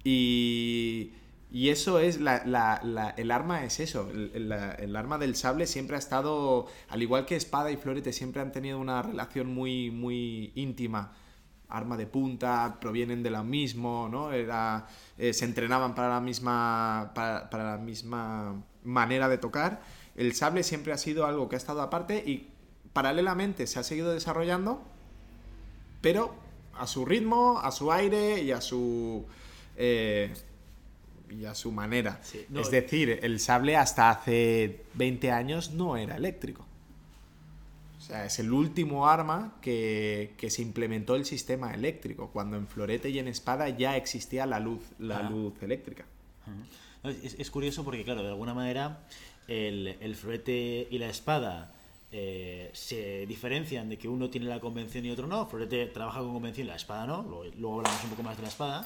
Y, 0.03 1.13
y 1.51 1.69
eso 1.69 1.99
es, 1.99 2.19
la, 2.19 2.43
la- 2.45 3.13
el 3.17 3.31
arma 3.31 3.63
es 3.65 3.79
eso, 3.79 4.09
el, 4.11 4.51
el 4.51 4.95
arma 4.95 5.17
del 5.17 5.35
sable 5.35 5.65
siempre 5.67 5.95
ha 5.95 5.99
estado, 5.99 6.67
al 6.89 7.01
igual 7.01 7.25
que 7.25 7.35
espada 7.35 7.71
y 7.71 7.77
florete, 7.77 8.13
siempre 8.13 8.41
han 8.41 8.51
tenido 8.51 8.79
una 8.79 9.01
relación 9.01 9.47
muy, 9.53 9.91
muy 9.91 10.51
íntima. 10.55 11.13
Arma 11.69 11.97
de 11.97 12.07
punta, 12.07 12.77
provienen 12.79 13.23
de 13.23 13.29
lo 13.29 13.43
mismo, 13.43 14.07
¿no? 14.09 14.31
Era, 14.31 14.87
eh, 15.17 15.33
se 15.33 15.43
entrenaban 15.43 15.93
para 15.95 16.07
la, 16.07 16.21
misma, 16.21 17.11
para, 17.13 17.49
para 17.49 17.71
la 17.71 17.77
misma 17.77 18.63
manera 18.85 19.27
de 19.27 19.37
tocar. 19.37 19.81
El 20.17 20.33
sable 20.33 20.63
siempre 20.63 20.91
ha 20.93 20.97
sido 20.97 21.25
algo 21.25 21.47
que 21.47 21.55
ha 21.55 21.57
estado 21.59 21.81
aparte 21.81 22.17
y 22.25 22.49
paralelamente 22.93 23.67
se 23.67 23.79
ha 23.79 23.83
seguido 23.83 24.11
desarrollando, 24.13 24.81
pero 26.01 26.33
a 26.75 26.87
su 26.87 27.05
ritmo, 27.05 27.59
a 27.59 27.71
su 27.71 27.91
aire 27.91 28.41
y 28.41 28.51
a 28.51 28.61
su 28.61 29.25
eh, 29.75 30.33
y 31.29 31.45
a 31.45 31.53
su 31.55 31.71
manera. 31.71 32.19
Sí, 32.23 32.45
no- 32.49 32.61
es 32.61 32.71
decir, 32.71 33.19
el 33.21 33.39
sable 33.39 33.75
hasta 33.75 34.09
hace 34.09 34.83
20 34.95 35.31
años 35.31 35.71
no 35.71 35.97
era 35.97 36.15
eléctrico. 36.15 36.65
O 37.97 38.01
sea, 38.01 38.25
es 38.25 38.39
el 38.39 38.53
último 38.53 39.07
arma 39.07 39.55
que, 39.61 40.33
que 40.37 40.49
se 40.49 40.61
implementó 40.61 41.15
el 41.15 41.25
sistema 41.25 41.73
eléctrico, 41.73 42.29
cuando 42.31 42.55
en 42.55 42.67
florete 42.67 43.09
y 43.09 43.19
en 43.19 43.27
espada 43.27 43.67
ya 43.69 43.97
existía 43.97 44.45
la 44.45 44.59
luz, 44.61 44.81
la 44.99 45.17
Ah. 45.19 45.29
luz 45.29 45.53
eléctrica. 45.61 46.05
Es, 47.03 47.35
es 47.37 47.51
curioso 47.51 47.83
porque, 47.83 48.03
claro, 48.05 48.21
de 48.23 48.29
alguna 48.29 48.53
manera 48.53 48.99
el, 49.47 49.97
el 49.99 50.15
florete 50.15 50.87
y 50.89 50.97
la 50.97 51.09
espada 51.09 51.73
eh, 52.11 52.69
se 52.73 53.25
diferencian 53.25 53.89
de 53.89 53.97
que 53.97 54.07
uno 54.07 54.29
tiene 54.29 54.47
la 54.47 54.59
convención 54.59 55.05
y 55.05 55.11
otro 55.11 55.27
no. 55.27 55.45
Florete 55.47 55.87
trabaja 55.87 56.19
con 56.19 56.33
convención 56.33 56.67
y 56.67 56.69
la 56.69 56.75
espada 56.75 57.05
no. 57.05 57.21
Luego, 57.23 57.45
luego 57.57 57.77
hablamos 57.79 58.03
un 58.03 58.09
poco 58.11 58.23
más 58.23 58.37
de 58.37 58.43
la 58.43 58.49
espada. 58.49 58.85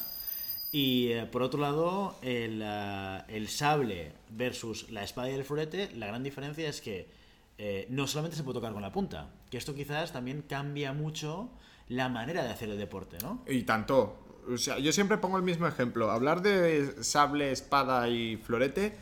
Y 0.71 1.10
eh, 1.12 1.26
por 1.26 1.41
otro 1.41 1.60
lado, 1.60 2.15
el, 2.21 2.62
ah, 2.63 3.26
el 3.28 3.47
sable 3.50 4.13
versus 4.30 4.89
la 4.89 5.04
espada 5.04 5.30
y 5.30 5.34
el 5.34 5.43
florete, 5.43 5.91
la 5.95 6.08
gran 6.08 6.24
diferencia 6.24 6.67
es 6.69 6.82
que 6.82 7.08
eh, 7.58 7.86
no 7.89 8.08
solamente 8.08 8.38
se 8.38 8.43
puede 8.43 8.56
tocar 8.56 8.74
con 8.74 8.82
la 8.82 8.91
punta, 8.91 9.30
que 9.50 9.58
esto 9.58 9.76
quizás 9.76 10.13
también 10.13 10.41
cambia 10.41 10.93
mucho 10.93 11.50
la 11.89 12.10
manera 12.10 12.43
de 12.43 12.50
hacer 12.50 12.69
el 12.69 12.78
deporte, 12.78 13.17
¿no? 13.21 13.43
Y 13.47 13.63
tanto. 13.63 14.17
O 14.52 14.58
sea, 14.58 14.80
yo 14.80 14.91
siempre 14.91 15.17
pongo 15.17 15.38
el 15.38 15.43
mismo 15.43 15.67
ejemplo. 15.67 16.10
Hablar 16.10 16.41
de 16.41 17.04
sable, 17.04 17.52
espada 17.52 18.10
y 18.10 18.38
florete 18.38 18.97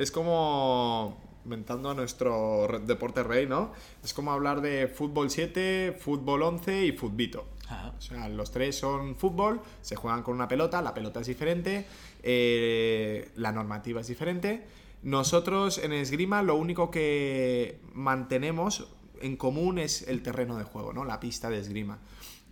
es 0.00 0.10
como, 0.10 1.18
mentando 1.44 1.90
a 1.90 1.94
nuestro 1.94 2.80
deporte 2.86 3.22
rey, 3.22 3.46
¿no? 3.46 3.72
Es 4.02 4.14
como 4.14 4.32
hablar 4.32 4.62
de 4.62 4.88
fútbol 4.88 5.28
7, 5.28 5.94
fútbol 6.00 6.42
11 6.42 6.86
y 6.86 6.92
futbito. 6.92 7.46
Ajá. 7.68 7.92
O 7.98 8.00
sea, 8.00 8.28
los 8.30 8.50
tres 8.50 8.78
son 8.78 9.16
fútbol, 9.16 9.60
se 9.82 9.96
juegan 9.96 10.22
con 10.22 10.34
una 10.34 10.48
pelota, 10.48 10.80
la 10.80 10.94
pelota 10.94 11.20
es 11.20 11.26
diferente, 11.26 11.86
eh, 12.22 13.30
la 13.36 13.52
normativa 13.52 14.00
es 14.00 14.06
diferente. 14.06 14.66
Nosotros 15.02 15.76
en 15.76 15.92
esgrima 15.92 16.42
lo 16.42 16.54
único 16.56 16.90
que 16.90 17.78
mantenemos 17.92 18.88
en 19.20 19.36
común 19.36 19.78
es 19.78 20.08
el 20.08 20.22
terreno 20.22 20.56
de 20.56 20.64
juego, 20.64 20.94
¿no? 20.94 21.04
La 21.04 21.20
pista 21.20 21.50
de 21.50 21.58
esgrima. 21.58 21.98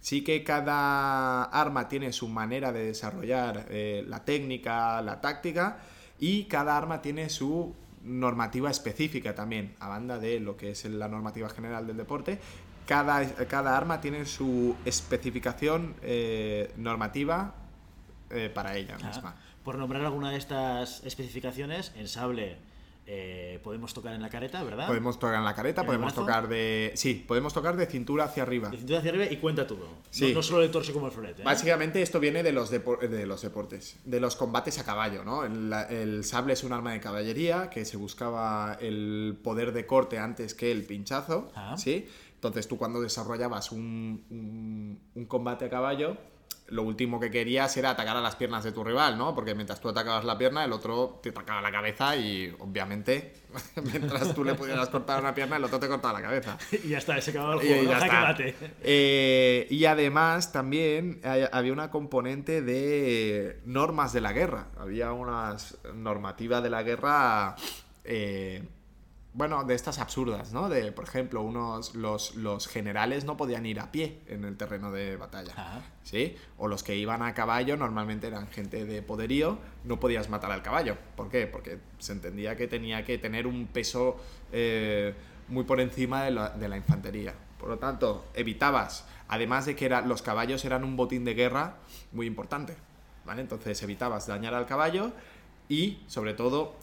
Sí 0.01 0.23
que 0.23 0.45
cada 0.45 1.45
arma 1.45 1.89
tiene 1.89 2.13
su 2.13 2.29
manera 2.29 2.73
de 2.73 2.85
desarrollar 2.85 3.67
eh, 3.71 4.05
la 4.07 4.25
técnica, 4.27 5.01
la 5.01 5.23
táctica, 5.23 5.79
y 6.19 6.45
cada 6.45 6.77
arma 6.77 7.03
tiene 7.03 7.29
su 7.29 7.75
normativa 8.03 8.71
específica 8.71 9.35
también, 9.35 9.75
a 9.81 9.89
banda 9.89 10.19
de 10.19 10.41
lo 10.41 10.57
que 10.57 10.71
es 10.71 10.85
la 10.85 11.09
normativa 11.09 11.49
general 11.49 11.87
del 11.87 11.97
deporte. 11.97 12.39
Cada, 12.87 13.27
cada 13.47 13.77
arma 13.77 14.01
tiene 14.01 14.25
su 14.25 14.75
especificación 14.85 15.95
eh, 16.03 16.73
normativa 16.77 17.55
eh, 18.31 18.51
para 18.53 18.77
ella 18.77 18.97
Ajá. 18.97 19.09
misma. 19.09 19.37
Por 19.63 19.77
nombrar 19.77 20.03
alguna 20.05 20.31
de 20.31 20.39
estas 20.39 21.05
especificaciones, 21.05 21.93
en 21.97 22.09
sable 22.09 22.57
eh, 23.11 23.59
podemos 23.65 23.95
tocar 23.95 24.13
en 24.15 24.21
la 24.21 24.29
careta, 24.29 24.63
¿verdad? 24.63 24.87
Podemos 24.87 25.19
tocar 25.19 25.37
en 25.37 25.45
la 25.45 25.55
careta, 25.55 25.81
¿En 25.81 25.87
el 25.87 25.89
podemos 25.95 26.15
tocar 26.15 26.47
de... 26.47 26.93
Sí, 26.95 27.25
podemos 27.27 27.55
tocar 27.55 27.75
de 27.77 27.87
cintura 27.87 28.25
hacia 28.25 28.43
arriba. 28.43 28.69
De 28.69 28.77
cintura 28.77 28.99
hacia 28.99 29.11
arriba 29.11 29.25
y 29.31 29.39
cuenta 29.39 29.67
todo. 29.67 29.79
No- 29.81 29.99
Sí. 30.11 30.35
No, 30.35 30.43
solo 30.43 30.61
de 30.61 30.69
torso 30.69 30.93
como 30.93 31.07
el 31.07 31.13
florete. 31.13 31.41
¿eh? 31.41 31.45
Básicamente 31.45 32.03
esto 32.03 32.21
viene 32.21 32.43
de 32.43 32.53
los, 32.53 32.69
de 32.71 33.27
los 33.27 33.41
deportes, 33.41 33.99
de 34.05 34.21
los 34.21 34.37
combates 34.37 34.79
a 34.79 34.85
caballo, 34.85 35.25
¿no? 35.25 35.45
El, 35.45 35.73
el 35.91 36.25
sable 36.25 36.53
es 36.53 36.63
un 36.65 36.73
arma 36.75 36.93
de 36.93 37.01
caballería 37.01 37.71
que 37.71 37.87
se 37.87 37.97
buscaba 37.97 38.77
el 38.81 39.39
poder 39.43 39.73
de 39.73 39.87
corte 39.87 40.19
antes 40.19 40.53
que 40.55 40.71
el 40.71 40.85
pinchazo, 40.85 41.51
Ah. 41.55 41.77
¿sí? 41.79 42.07
Entonces 42.35 42.69
tú 42.69 42.77
cuando 42.77 43.01
desarrollabas 43.01 43.73
un, 43.73 44.23
un- 44.31 45.01
un 45.15 45.25
combate 45.25 45.65
a 45.65 45.71
caballo, 45.71 46.17
lo 46.69 46.83
último 46.83 47.19
que 47.19 47.31
querías 47.31 47.75
era 47.77 47.91
atacar 47.91 48.17
a 48.17 48.21
las 48.21 48.37
piernas 48.37 48.63
de 48.65 48.73
tu 48.73 48.85
rival, 48.85 49.17
¿no? 49.17 49.35
Porque 49.35 49.55
mientras 49.55 49.81
tú 49.81 49.89
atacabas 49.89 50.25
la 50.25 50.37
pierna, 50.37 50.65
el 50.65 50.73
otro 50.73 51.19
te 51.23 51.31
atacaba 51.31 51.63
la 51.63 51.73
cabeza 51.73 52.15
y 52.17 52.55
obviamente 52.59 53.35
mientras 53.93 54.35
tú 54.35 54.45
le 54.45 54.55
pudieras 54.55 54.89
cortar 54.91 55.21
una 55.21 55.35
pierna, 55.35 55.57
el 55.57 55.65
otro 55.65 55.79
te 55.81 55.89
cortaba 55.89 56.21
la 56.21 56.27
cabeza. 56.27 56.59
y 56.85 56.89
ya 56.89 56.99
está, 56.99 57.21
se 57.21 57.31
acabó 57.31 57.55
el 57.61 57.67
Y 57.67 57.69
juego. 57.69 57.83
Eh, 58.83 59.67
y 59.71 59.85
además 59.87 60.53
también 60.53 61.21
hay- 61.25 61.47
había 61.51 61.73
una 61.73 61.91
componente 61.91 62.61
de 62.63 63.61
normas 63.65 64.13
de 64.13 64.21
la 64.21 64.33
guerra. 64.33 64.67
Había 64.79 65.13
una 65.13 65.57
normativa 65.95 66.61
de 66.61 66.71
la 66.71 66.83
guerra, 66.83 67.57
eh, 68.05 68.63
bueno, 69.39 69.63
de 69.63 69.75
estas 69.77 70.01
absurdas, 70.01 70.53
¿no? 70.53 70.69
De, 70.69 70.91
por 70.91 71.05
ejemplo, 71.05 71.43
unos, 71.43 71.95
los, 71.95 72.35
los 72.35 72.67
generales 72.67 73.25
no 73.25 73.37
podían 73.37 73.65
ir 73.67 73.79
a 73.79 73.93
pie 73.93 74.19
en 74.27 74.45
el 74.45 74.57
terreno 74.57 74.91
de 74.91 75.17
batalla. 75.17 75.53
Ajá. 75.53 75.81
¿Sí? 76.03 76.37
O 76.57 76.67
los 76.67 76.83
que 76.83 76.97
iban 76.97 77.23
a 77.23 77.33
caballo 77.35 77.77
normalmente 77.77 78.27
eran 78.27 78.49
gente 78.49 78.85
de 78.85 79.01
poderío, 79.01 79.59
no 79.85 80.01
podías 80.01 80.29
matar 80.29 80.51
al 80.51 80.63
caballo. 80.63 80.97
¿Por 81.17 81.29
qué? 81.31 81.47
Porque 81.47 81.79
se 82.01 82.13
entendía 82.13 82.57
que 82.57 82.67
tenía 82.67 83.05
que 83.05 83.17
tener 83.17 83.47
un 83.47 83.69
peso 83.69 84.17
eh, 84.51 85.15
muy 85.47 85.63
por 85.63 85.81
encima 85.81 86.25
de 86.25 86.33
la, 86.33 86.49
de 86.51 86.69
la 86.69 86.77
infantería. 86.77 87.33
Por 87.61 87.69
lo 87.69 87.79
tanto, 87.79 88.27
evitabas, 88.35 89.07
además 89.29 89.67
de 89.67 89.77
que 89.77 89.87
era- 89.87 90.01
los 90.01 90.21
caballos 90.21 90.65
eran 90.65 90.83
un 90.83 90.97
botín 90.97 91.25
de 91.25 91.35
guerra 91.35 91.77
muy 92.11 92.27
importante. 92.27 92.75
¿vale? 93.25 93.41
Entonces 93.43 93.81
evitabas 93.85 94.27
dañar 94.27 94.55
al 94.55 94.67
caballo 94.67 95.13
y, 95.69 96.03
sobre 96.09 96.35
todo, 96.35 96.75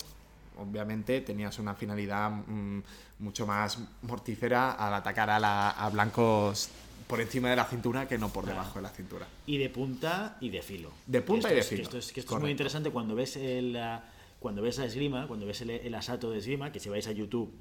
obviamente 0.58 1.22
tenías 1.22 1.58
una 1.60 1.74
finalidad 1.76 2.30
mm, 2.32 2.80
mucho 3.20 3.46
más 3.48 3.78
mortífera 4.02 4.72
al 4.74 4.94
atacar 4.94 5.30
a, 5.30 5.40
la- 5.40 5.70
a 5.72 5.90
blancos 5.90 6.70
por 7.08 7.22
encima 7.22 7.50
de 7.50 7.56
la 7.56 7.66
cintura 7.66 8.08
que 8.08 8.18
no 8.18 8.30
por 8.30 8.46
debajo 8.46 8.80
de 8.80 8.84
la 8.84 8.90
cintura. 8.90 9.28
Y 9.46 9.58
de 9.58 9.70
punta 9.70 10.38
y 10.42 10.50
de 10.50 10.62
filo. 10.62 10.92
De 11.06 11.22
punta 11.22 11.52
y 11.52 11.54
de 11.56 11.60
es- 11.60 11.68
filo. 11.68 11.80
Que 11.82 11.84
esto 11.84 11.98
es, 12.00 12.12
que 12.12 12.20
esto 12.22 12.36
es 12.36 12.42
muy 12.42 12.52
interesante 12.52 12.90
cuando 12.90 13.14
ves 13.16 13.36
el, 13.38 13.76
ah, 13.78 14.04
cuando 14.40 14.62
ves 14.62 14.78
la 14.80 14.86
esgrima, 14.86 15.28
cuando 15.28 15.46
ves 15.46 15.62
el, 15.62 15.70
el 15.70 15.94
asalto 15.96 16.32
de 16.32 16.40
esgrima, 16.40 16.72
que 16.72 16.80
si 16.80 16.90
vais 16.90 17.06
a 17.08 17.12
YouTube 17.12 17.52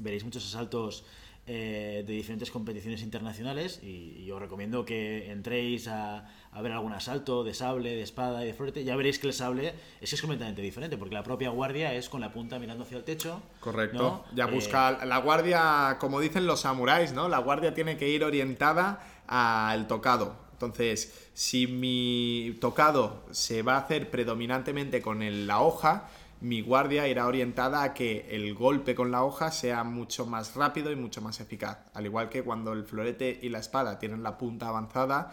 veréis 0.00 0.24
muchos 0.24 0.44
asaltos 0.46 1.04
eh, 1.46 2.02
de 2.06 2.12
diferentes 2.12 2.50
competiciones 2.50 3.02
internacionales 3.02 3.80
y, 3.82 4.16
y 4.24 4.30
os 4.32 4.40
recomiendo 4.40 4.84
que 4.84 5.30
entréis 5.30 5.86
a, 5.86 6.26
a, 6.50 6.62
ver 6.62 6.72
algún 6.72 6.92
asalto 6.92 7.44
de 7.44 7.54
sable, 7.54 7.90
de 7.94 8.02
espada 8.02 8.42
y 8.42 8.48
de 8.48 8.54
florete. 8.54 8.82
Ya 8.84 8.96
veréis 8.96 9.18
que 9.20 9.28
el 9.28 9.32
sable 9.32 9.72
es, 10.00 10.12
es 10.12 10.20
completamente 10.20 10.60
diferente 10.62 10.96
porque 10.96 11.14
la 11.14 11.22
propia 11.22 11.50
guardia 11.50 11.94
es 11.94 12.08
con 12.08 12.20
la 12.20 12.32
punta 12.32 12.58
mirando 12.58 12.82
hacia 12.84 12.96
el 12.98 13.04
techo. 13.04 13.40
Correcto. 13.60 13.96
¿no? 13.98 14.24
Ya 14.36 14.44
Eh, 14.44 14.50
busca 14.52 15.04
la 15.04 15.18
guardia, 15.18 15.96
como 16.00 16.20
dicen 16.20 16.46
los 16.46 16.60
samuráis, 16.60 17.12
¿no? 17.12 17.28
La 17.28 17.38
guardia 17.38 17.74
tiene 17.74 17.96
que 17.96 18.08
ir 18.08 18.24
orientada 18.24 19.00
al 19.28 19.86
tocado. 19.86 20.34
Entonces, 20.52 21.28
si 21.34 21.66
mi 21.66 22.56
tocado 22.60 23.24
se 23.30 23.62
va 23.62 23.74
a 23.74 23.80
hacer 23.80 24.10
predominantemente 24.10 25.02
con 25.02 25.22
el- 25.22 25.46
la 25.46 25.60
hoja, 25.60 26.08
mi 26.40 26.60
guardia 26.60 27.08
irá 27.08 27.26
orientada 27.26 27.82
a 27.82 27.94
que 27.94 28.26
el 28.30 28.54
golpe 28.54 28.94
con 28.94 29.10
la 29.10 29.24
hoja 29.24 29.50
sea 29.50 29.84
mucho 29.84 30.26
más 30.26 30.54
rápido 30.54 30.92
y 30.92 30.96
mucho 30.96 31.22
más 31.22 31.40
eficaz. 31.40 31.78
Al 31.94 32.06
igual 32.06 32.28
que 32.28 32.42
cuando 32.42 32.72
el 32.72 32.84
florete 32.84 33.38
y 33.42 33.48
la 33.48 33.58
espada 33.58 33.98
tienen 33.98 34.22
la 34.22 34.36
punta 34.36 34.68
avanzada, 34.68 35.32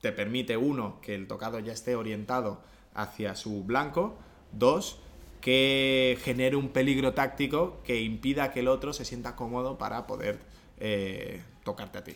te 0.00 0.12
permite, 0.12 0.56
uno, 0.56 1.00
que 1.00 1.14
el 1.14 1.26
tocado 1.26 1.58
ya 1.58 1.72
esté 1.72 1.96
orientado 1.96 2.60
hacia 2.94 3.34
su 3.34 3.64
blanco, 3.64 4.16
dos, 4.52 5.00
que 5.40 6.18
genere 6.22 6.56
un 6.56 6.68
peligro 6.68 7.14
táctico 7.14 7.80
que 7.84 8.00
impida 8.00 8.52
que 8.52 8.60
el 8.60 8.68
otro 8.68 8.92
se 8.92 9.04
sienta 9.04 9.36
cómodo 9.36 9.78
para 9.78 10.06
poder 10.06 10.40
eh, 10.78 11.42
tocarte 11.64 11.98
a 11.98 12.04
ti. 12.04 12.14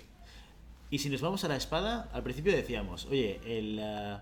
Y 0.90 0.98
si 0.98 1.08
nos 1.08 1.22
vamos 1.22 1.42
a 1.44 1.48
la 1.48 1.56
espada, 1.56 2.10
al 2.12 2.22
principio 2.22 2.52
decíamos, 2.52 3.06
oye, 3.06 3.40
el, 3.46 3.78
eh, 3.80 4.18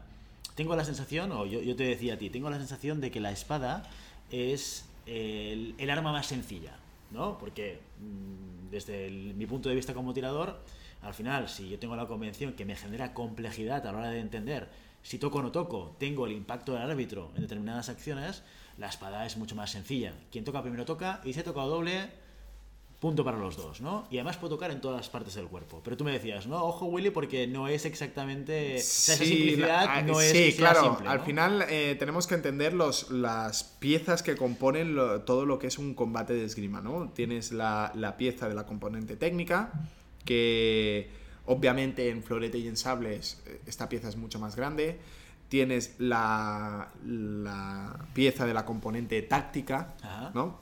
tengo 0.54 0.76
la 0.76 0.84
sensación, 0.84 1.32
o 1.32 1.46
yo, 1.46 1.76
te 1.76 1.84
decía 1.84 2.14
a 2.14 2.16
ti, 2.16 2.30
tengo 2.30 2.50
la 2.50 2.58
sensación 2.58 3.00
de 3.00 3.10
que 3.10 3.20
la 3.20 3.30
espada 3.30 3.84
es 4.30 4.86
el, 5.06 5.74
arma 5.90 6.12
más 6.12 6.26
sencilla, 6.26 6.76
¿no? 7.10 7.38
Porque 7.38 7.80
mm, 7.98 8.70
desde 8.70 9.10
mi 9.10 9.46
punto 9.46 9.68
de 9.68 9.74
vista 9.74 9.94
como 9.94 10.12
tirador, 10.12 10.60
al 11.02 11.14
final, 11.14 11.48
si 11.48 11.68
yo 11.68 11.78
tengo 11.78 11.96
la 11.96 12.06
convención 12.06 12.52
que 12.52 12.64
me 12.64 12.76
genera 12.76 13.14
complejidad 13.14 13.86
a 13.86 13.92
la 13.92 13.98
hora 13.98 14.10
de 14.10 14.20
entender 14.20 14.68
si 15.02 15.18
toco 15.18 15.38
o 15.38 15.42
no 15.42 15.50
toco, 15.50 15.96
tengo 15.98 16.26
el 16.26 16.32
impacto 16.32 16.74
del 16.74 16.82
árbitro 16.82 17.32
en 17.34 17.42
determinadas 17.42 17.88
acciones, 17.88 18.42
la 18.76 18.88
espada 18.88 19.24
es 19.26 19.36
mucho 19.36 19.56
más 19.56 19.70
sencilla. 19.70 20.12
Quien 20.30 20.44
toca 20.44 20.62
primero 20.62 20.84
toca, 20.84 21.20
y 21.24 21.32
si 21.32 21.40
he 21.40 21.42
tocado 21.42 21.68
doble, 21.68 22.10
punto 23.00 23.24
para 23.24 23.38
los 23.38 23.56
dos, 23.56 23.80
¿no? 23.80 24.06
Y 24.10 24.18
además 24.18 24.36
puede 24.36 24.50
tocar 24.54 24.70
en 24.70 24.80
todas 24.82 24.98
las 24.98 25.08
partes 25.08 25.34
del 25.34 25.46
cuerpo. 25.46 25.80
Pero 25.82 25.96
tú 25.96 26.04
me 26.04 26.12
decías, 26.12 26.46
no, 26.46 26.62
ojo 26.62 26.84
Willy, 26.84 27.08
porque 27.10 27.46
no 27.46 27.66
es 27.66 27.86
exactamente... 27.86 28.76
o 28.76 28.80
sea, 28.82 29.14
esa 29.14 29.24
simplicidad 29.24 29.84
la- 29.86 30.02
no 30.02 30.20
es 30.20 30.30
sí, 30.32 30.54
claro. 30.54 30.82
simple, 30.84 31.08
Al 31.08 31.20
final 31.22 31.64
eh, 31.70 31.96
tenemos 31.98 32.26
que 32.26 32.34
entender 32.34 32.74
los, 32.74 33.10
las 33.10 33.64
piezas 33.64 34.22
que 34.22 34.36
componen 34.36 34.94
lo- 34.94 35.22
todo 35.22 35.46
lo 35.46 35.58
que 35.58 35.66
es 35.68 35.78
un 35.78 35.94
combate 35.94 36.34
de 36.34 36.44
esgrima, 36.44 36.82
¿no? 36.82 37.08
Tienes 37.14 37.52
la, 37.52 37.90
la 37.94 38.18
pieza 38.18 38.48
de 38.50 38.54
la 38.54 38.66
componente 38.66 39.16
técnica, 39.16 39.72
que 40.26 41.08
obviamente 41.46 42.10
en 42.10 42.22
florete 42.22 42.58
y 42.58 42.68
en 42.68 42.76
sables 42.76 43.42
eh, 43.46 43.60
esta 43.66 43.88
pieza 43.88 44.10
es 44.10 44.16
mucho 44.16 44.38
más 44.38 44.56
grande. 44.56 45.00
Tienes 45.48 45.96
la, 45.98 46.90
la 47.04 47.98
pieza 48.12 48.44
de 48.46 48.54
la 48.54 48.64
componente 48.64 49.22
táctica, 49.22 49.94
Ajá. 50.02 50.30
¿no? 50.34 50.58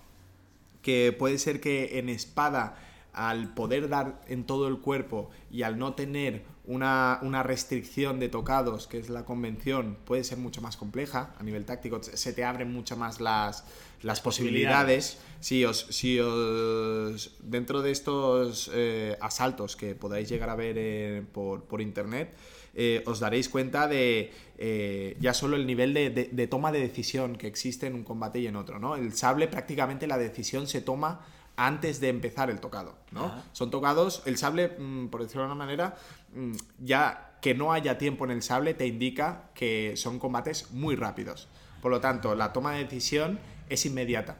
Que 0.83 1.15
puede 1.17 1.39
ser 1.39 1.61
que 1.61 1.99
en 1.99 2.09
espada, 2.09 2.77
al 3.13 3.55
poder 3.55 3.89
dar 3.89 4.21
en 4.29 4.45
todo 4.45 4.69
el 4.69 4.79
cuerpo 4.79 5.31
y 5.51 5.63
al 5.63 5.79
no 5.79 5.95
tener 5.95 6.45
una, 6.65 7.19
una 7.23 7.43
restricción 7.43 8.21
de 8.21 8.29
tocados, 8.29 8.87
que 8.87 8.99
es 8.99 9.09
la 9.09 9.25
convención, 9.25 9.97
puede 10.05 10.23
ser 10.23 10.39
mucho 10.39 10.61
más 10.61 10.77
compleja 10.77 11.35
a 11.39 11.43
nivel 11.43 11.65
táctico, 11.65 12.01
se 12.03 12.33
te 12.33 12.45
abren 12.45 12.73
mucho 12.73 12.97
más 12.97 13.21
las, 13.21 13.65
las 14.03 14.21
posibilidades. 14.21 15.19
Si 15.41 15.65
os, 15.65 15.87
si 15.91 16.21
os 16.21 17.37
dentro 17.41 17.83
de 17.83 17.91
estos 17.91 18.71
eh, 18.75 19.17
asaltos 19.21 19.77
que 19.77 19.95
podáis 19.95 20.29
llegar 20.29 20.51
a 20.51 20.57
ver 20.57 20.77
eh, 20.79 21.25
por, 21.33 21.65
por 21.65 21.81
internet, 21.81 22.37
eh, 22.81 23.03
os 23.07 23.19
daréis 23.19 23.49
cuenta 23.49 23.89
de 23.89 24.33
eh, 24.57 25.17
ya 25.19 25.35
solo 25.35 25.57
el 25.57 25.67
nivel 25.67 25.93
de, 25.95 26.11
de- 26.11 26.29
de 26.33 26.47
toma 26.47 26.71
de 26.71 26.79
decisión 26.81 27.35
que 27.37 27.49
existe 27.49 27.87
en 27.89 27.95
un 27.95 28.05
combate 28.05 28.39
y 28.39 28.47
en 28.47 28.55
otro, 28.55 28.79
¿no? 28.79 28.95
El 28.95 29.13
sable 29.15 29.49
prácticamente 29.49 30.07
la 30.07 30.17
decisión 30.17 30.69
se 30.69 30.81
toma 30.81 31.27
antes 31.57 32.01
de 32.01 32.09
empezar 32.09 32.51
el 32.51 32.61
tocado, 32.61 32.95
¿no? 33.11 33.25
Ajá. 33.27 33.45
Son 33.53 33.71
tocados, 33.71 34.23
el 34.27 34.37
sable, 34.37 34.69
mm, 34.79 35.09
por 35.09 35.23
decirlo 35.23 35.43
de 35.43 35.47
una 35.47 35.55
manera, 35.57 35.97
mm, 36.35 36.53
ya 36.85 37.39
que 37.43 37.53
no 37.55 37.73
haya 37.73 37.99
tiempo 37.99 38.25
en 38.25 38.31
el 38.31 38.43
sable 38.43 38.75
te 38.75 38.87
indica 38.87 39.51
que 39.55 39.95
son 39.97 40.21
combates 40.21 40.71
muy 40.71 40.95
rápidos. 40.95 41.49
Por 41.83 41.91
lo 41.91 42.01
tanto, 42.01 42.35
la 42.37 42.53
toma 42.53 42.75
de 42.75 42.85
decisión 42.85 43.41
es 43.69 43.85
inmediata, 43.87 44.39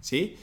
¿sí? 0.00 0.36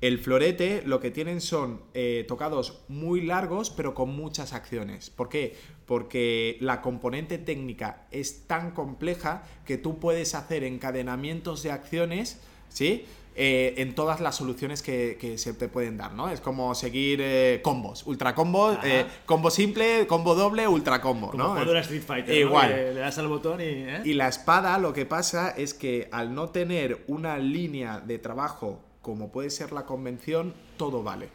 El 0.00 0.18
florete 0.18 0.82
lo 0.84 1.00
que 1.00 1.10
tienen 1.10 1.40
son 1.40 1.80
eh, 1.94 2.24
tocados 2.28 2.82
muy 2.88 3.22
largos 3.22 3.70
pero 3.70 3.94
con 3.94 4.14
muchas 4.14 4.52
acciones. 4.52 5.10
¿Por 5.10 5.28
qué? 5.28 5.56
Porque 5.86 6.58
la 6.60 6.82
componente 6.82 7.38
técnica 7.38 8.06
es 8.10 8.46
tan 8.46 8.72
compleja 8.72 9.44
que 9.64 9.78
tú 9.78 9.98
puedes 9.98 10.34
hacer 10.34 10.64
encadenamientos 10.64 11.62
de 11.62 11.70
acciones, 11.72 12.40
¿sí? 12.68 13.06
Eh, 13.38 13.74
en 13.82 13.94
todas 13.94 14.20
las 14.20 14.34
soluciones 14.36 14.80
que, 14.80 15.18
que 15.20 15.36
se 15.36 15.52
te 15.52 15.68
pueden 15.68 15.98
dar, 15.98 16.14
¿no? 16.14 16.30
Es 16.30 16.40
como 16.40 16.74
seguir 16.74 17.20
eh, 17.22 17.60
combos, 17.62 18.06
ultra 18.06 18.34
combo, 18.34 18.68
Ajá. 18.68 18.80
eh, 18.88 19.06
combo 19.26 19.50
simple, 19.50 20.06
combo 20.06 20.34
doble, 20.34 20.66
ultra 20.66 21.02
combo, 21.02 21.32
Como 21.32 21.54
¿no? 21.54 21.78
Street 21.80 22.02
Fighter, 22.02 22.34
¿no? 22.34 22.40
Igual. 22.40 22.68
Que 22.74 22.94
Le 22.94 23.00
das 23.00 23.18
al 23.18 23.28
botón 23.28 23.60
y... 23.60 24.08
Y 24.08 24.14
la 24.14 24.28
espada 24.28 24.78
lo 24.78 24.94
que 24.94 25.04
pasa 25.04 25.50
es 25.50 25.74
que 25.74 26.08
al 26.12 26.34
no 26.34 26.48
tener 26.48 27.04
una 27.08 27.36
línea 27.36 28.00
de 28.00 28.18
trabajo 28.18 28.80
como 29.06 29.30
puede 29.30 29.50
ser 29.50 29.70
la 29.70 29.86
convención, 29.86 30.52
todo 30.76 31.04
vale. 31.04 31.28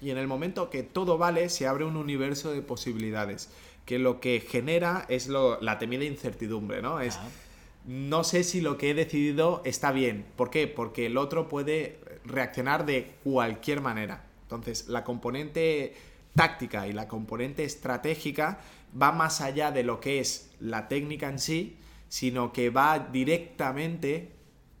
Y 0.00 0.10
en 0.10 0.16
el 0.18 0.28
momento 0.28 0.70
que 0.70 0.84
todo 0.84 1.18
vale, 1.18 1.48
se 1.48 1.66
abre 1.66 1.84
un 1.84 1.96
universo 1.96 2.52
de 2.52 2.62
posibilidades, 2.62 3.48
que 3.84 3.98
lo 3.98 4.20
que 4.20 4.38
genera 4.38 5.04
es 5.08 5.26
lo- 5.26 5.60
la 5.60 5.80
temida 5.80 6.04
incertidumbre, 6.04 6.82
¿no? 6.82 7.00
Es, 7.00 7.16
Ah. 7.16 7.28
no 7.84 8.22
sé 8.22 8.44
si 8.44 8.60
lo 8.60 8.78
que 8.78 8.90
he 8.90 8.94
decidido 8.94 9.60
está 9.64 9.90
bien. 9.90 10.24
¿Por 10.36 10.50
qué? 10.50 10.68
Porque 10.68 11.06
el 11.06 11.16
otro 11.16 11.48
puede 11.48 11.98
reaccionar 12.24 12.86
de 12.86 13.14
cualquier 13.24 13.80
manera. 13.80 14.24
Entonces, 14.42 14.86
la 14.86 15.02
componente 15.02 15.94
táctica 16.36 16.86
y 16.86 16.92
la 16.92 17.08
componente 17.08 17.64
estratégica 17.64 18.60
va 19.02 19.10
más 19.10 19.40
allá 19.40 19.72
de 19.72 19.82
lo 19.82 19.98
que 19.98 20.20
es 20.20 20.52
la 20.60 20.86
técnica 20.86 21.28
en 21.28 21.40
sí, 21.40 21.76
sino 22.08 22.52
que 22.52 22.70
va 22.70 23.00
directamente 23.10 24.30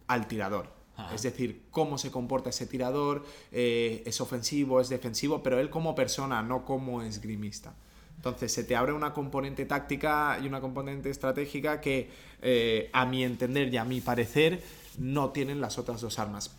al 0.06 0.28
tirador. 0.28 0.75
Ajá. 0.96 1.14
Es 1.14 1.22
decir, 1.22 1.62
cómo 1.70 1.98
se 1.98 2.10
comporta 2.10 2.50
ese 2.50 2.66
tirador, 2.66 3.24
eh, 3.52 4.02
es 4.06 4.20
ofensivo, 4.20 4.80
es 4.80 4.88
defensivo, 4.88 5.42
pero 5.42 5.58
él 5.60 5.70
como 5.70 5.94
persona, 5.94 6.42
no 6.42 6.64
como 6.64 7.02
esgrimista. 7.02 7.74
Entonces 8.16 8.52
se 8.52 8.64
te 8.64 8.74
abre 8.74 8.92
una 8.92 9.12
componente 9.12 9.66
táctica 9.66 10.38
y 10.42 10.46
una 10.46 10.60
componente 10.60 11.10
estratégica 11.10 11.80
que, 11.80 12.10
eh, 12.42 12.90
a 12.92 13.04
mi 13.04 13.22
entender 13.22 13.72
y 13.72 13.76
a 13.76 13.84
mi 13.84 14.00
parecer, 14.00 14.62
no 14.98 15.30
tienen 15.30 15.60
las 15.60 15.78
otras 15.78 16.00
dos 16.00 16.18
armas. 16.18 16.56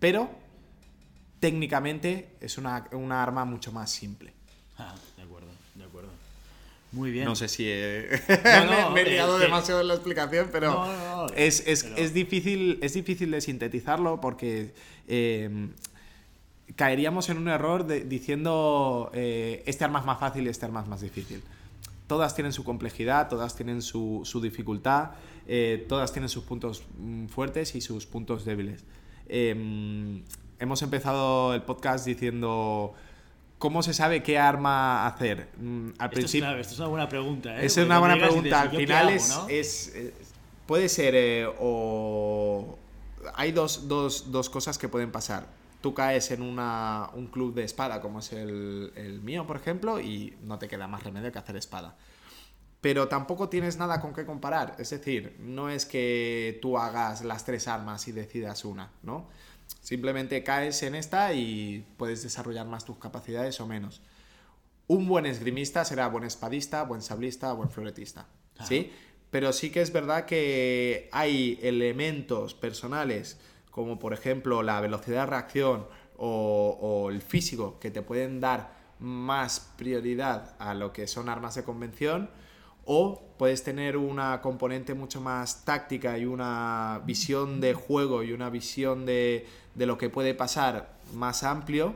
Pero 0.00 0.28
técnicamente 1.40 2.36
es 2.40 2.58
una, 2.58 2.88
una 2.92 3.22
arma 3.22 3.44
mucho 3.44 3.72
más 3.72 3.90
simple. 3.90 4.32
Ah, 4.78 4.94
de 5.16 5.22
acuerdo, 5.22 5.45
de 5.45 5.45
acuerdo. 5.45 5.45
Muy 6.96 7.10
bien. 7.12 7.26
No 7.26 7.36
sé 7.36 7.46
si 7.48 7.64
he, 7.68 8.08
No, 8.28 8.64
no, 8.88 8.90
me, 8.90 9.00
he 9.00 9.04
es 9.04 9.10
liado 9.10 9.38
que- 9.38 9.44
demasiado 9.44 9.80
en 9.82 9.88
la 9.88 9.94
explicación, 9.94 10.48
pero 10.50 10.72
No, 10.72 11.26
no, 11.26 11.34
es, 11.36 11.62
es- 11.66 11.84
pero- 11.84 11.96
es 11.96 12.12
difícil, 12.14 12.78
es 12.82 12.94
difícil 12.94 13.30
de 13.30 13.40
sintetizarlo 13.40 14.20
porque 14.20 14.72
eh, 15.06 15.68
caeríamos 16.74 17.28
en 17.28 17.38
un 17.38 17.48
error 17.48 17.86
de- 17.86 18.04
diciendo 18.04 19.10
eh, 19.14 19.62
este 19.66 19.84
arma 19.84 20.00
es 20.00 20.04
más 20.06 20.18
fácil 20.18 20.46
y 20.46 20.48
este 20.48 20.64
arma 20.66 20.82
es 20.82 20.88
más 20.88 21.00
difícil. 21.00 21.42
Todas 22.06 22.34
tienen 22.34 22.52
su 22.52 22.64
complejidad, 22.64 23.28
todas 23.28 23.56
tienen 23.56 23.82
su, 23.82 24.22
su 24.24 24.40
dificultad, 24.40 25.10
eh, 25.48 25.84
todas 25.88 26.12
tienen 26.12 26.28
sus 26.28 26.44
puntos 26.44 26.82
mm, 26.98 27.26
fuertes 27.26 27.74
y 27.74 27.80
sus 27.80 28.06
puntos 28.06 28.44
débiles. 28.44 28.84
Eh, 29.28 30.22
hemos 30.58 30.82
empezado 30.82 31.52
el 31.54 31.62
podcast 31.62 32.06
diciendo 32.06 32.94
¿cómo 33.58 33.82
se 33.82 33.94
sabe 33.94 34.22
qué 34.22 34.38
arma 34.38 35.06
hacer? 35.06 35.48
Mm, 35.58 35.88
Al 35.88 35.92
Esto 35.92 36.04
es, 36.04 36.10
principio, 36.10 36.46
clave, 36.46 36.60
esto 36.60 36.74
es 36.74 36.78
una 36.80 36.88
buena 36.88 37.08
pregunta, 37.08 37.50
¿eh? 37.50 37.52
esa 37.66 37.74
Porque 37.74 37.80
es 37.80 37.86
una 37.86 37.98
buena 37.98 38.16
pregunta. 38.16 38.60
Al 38.60 38.70
dices, 38.70 38.72
¿yo 38.72 38.78
qué 38.78 38.86
final 38.86 39.06
hago, 39.06 39.16
es, 39.16 39.28
no? 39.28 39.48
es- 39.48 39.94
es- 39.94 40.12
Puede 40.66 40.88
ser 40.88 41.14
eh, 41.14 41.46
o. 41.60 42.76
Hay 43.34 43.52
dos, 43.52 43.86
dos- 43.88 44.32
dos 44.32 44.50
cosas 44.50 44.78
que 44.78 44.88
pueden 44.88 45.12
pasar. 45.12 45.46
Tú 45.80 45.94
caes 45.94 46.30
en 46.32 46.42
una, 46.42 47.08
un 47.14 47.28
club 47.28 47.54
de 47.54 47.62
espada, 47.64 48.00
como 48.00 48.18
es 48.18 48.32
el, 48.32 48.92
el 48.96 49.20
mío, 49.20 49.46
por 49.46 49.56
ejemplo, 49.56 50.00
y 50.00 50.36
no 50.42 50.58
te 50.58 50.66
queda 50.66 50.88
más 50.88 51.04
remedio 51.04 51.30
que 51.30 51.38
hacer 51.38 51.56
espada. 51.56 51.96
Pero 52.80 53.06
tampoco 53.08 53.48
tienes 53.48 53.76
nada 53.76 54.00
con 54.00 54.12
qué 54.12 54.24
comparar. 54.26 54.74
Es 54.78 54.90
decir, 54.90 55.36
no 55.40 55.70
es 55.70 55.86
que 55.86 56.58
tú 56.62 56.78
hagas 56.78 57.24
las 57.24 57.44
tres 57.44 57.68
armas 57.68 58.06
y 58.08 58.12
decidas 58.12 58.64
una, 58.64 58.90
¿no? 59.02 59.28
Simplemente 59.80 60.42
caes 60.42 60.82
en 60.82 60.94
esta 60.94 61.32
y 61.32 61.86
puedes 61.96 62.22
desarrollar 62.22 62.66
más 62.66 62.84
tus 62.84 62.98
capacidades 62.98 63.60
o 63.60 63.66
menos. 63.66 64.02
Un 64.88 65.06
buen 65.06 65.26
esgrimista 65.26 65.84
será 65.84 66.08
buen 66.08 66.24
espadista, 66.24 66.82
buen 66.84 67.02
sablista, 67.02 67.52
buen 67.52 67.70
floretista. 67.70 68.26
¿Sí? 68.66 68.92
Pero 69.30 69.52
sí 69.52 69.70
que 69.70 69.82
es 69.82 69.92
verdad 69.92 70.24
que 70.24 71.08
hay 71.12 71.58
elementos 71.62 72.54
personales, 72.54 73.38
como 73.70 73.98
por 73.98 74.12
ejemplo 74.12 74.62
la 74.62 74.80
velocidad 74.80 75.24
de 75.24 75.30
reacción 75.30 75.86
o, 76.16 76.78
o 76.80 77.10
el 77.10 77.20
físico, 77.20 77.78
que 77.78 77.90
te 77.90 78.02
pueden 78.02 78.40
dar 78.40 78.74
más 78.98 79.72
prioridad 79.76 80.54
a 80.58 80.74
lo 80.74 80.92
que 80.92 81.06
son 81.06 81.28
armas 81.28 81.54
de 81.54 81.64
convención 81.64 82.30
o 82.84 83.25
puedes 83.38 83.62
tener 83.62 83.96
una 83.96 84.40
componente 84.40 84.94
mucho 84.94 85.20
más 85.20 85.64
táctica 85.64 86.18
y 86.18 86.24
una 86.24 87.00
visión 87.04 87.60
de 87.60 87.74
juego 87.74 88.22
y 88.22 88.32
una 88.32 88.50
visión 88.50 89.06
de, 89.06 89.46
de 89.74 89.86
lo 89.86 89.98
que 89.98 90.10
puede 90.10 90.34
pasar 90.34 90.96
más 91.14 91.42
amplio 91.42 91.94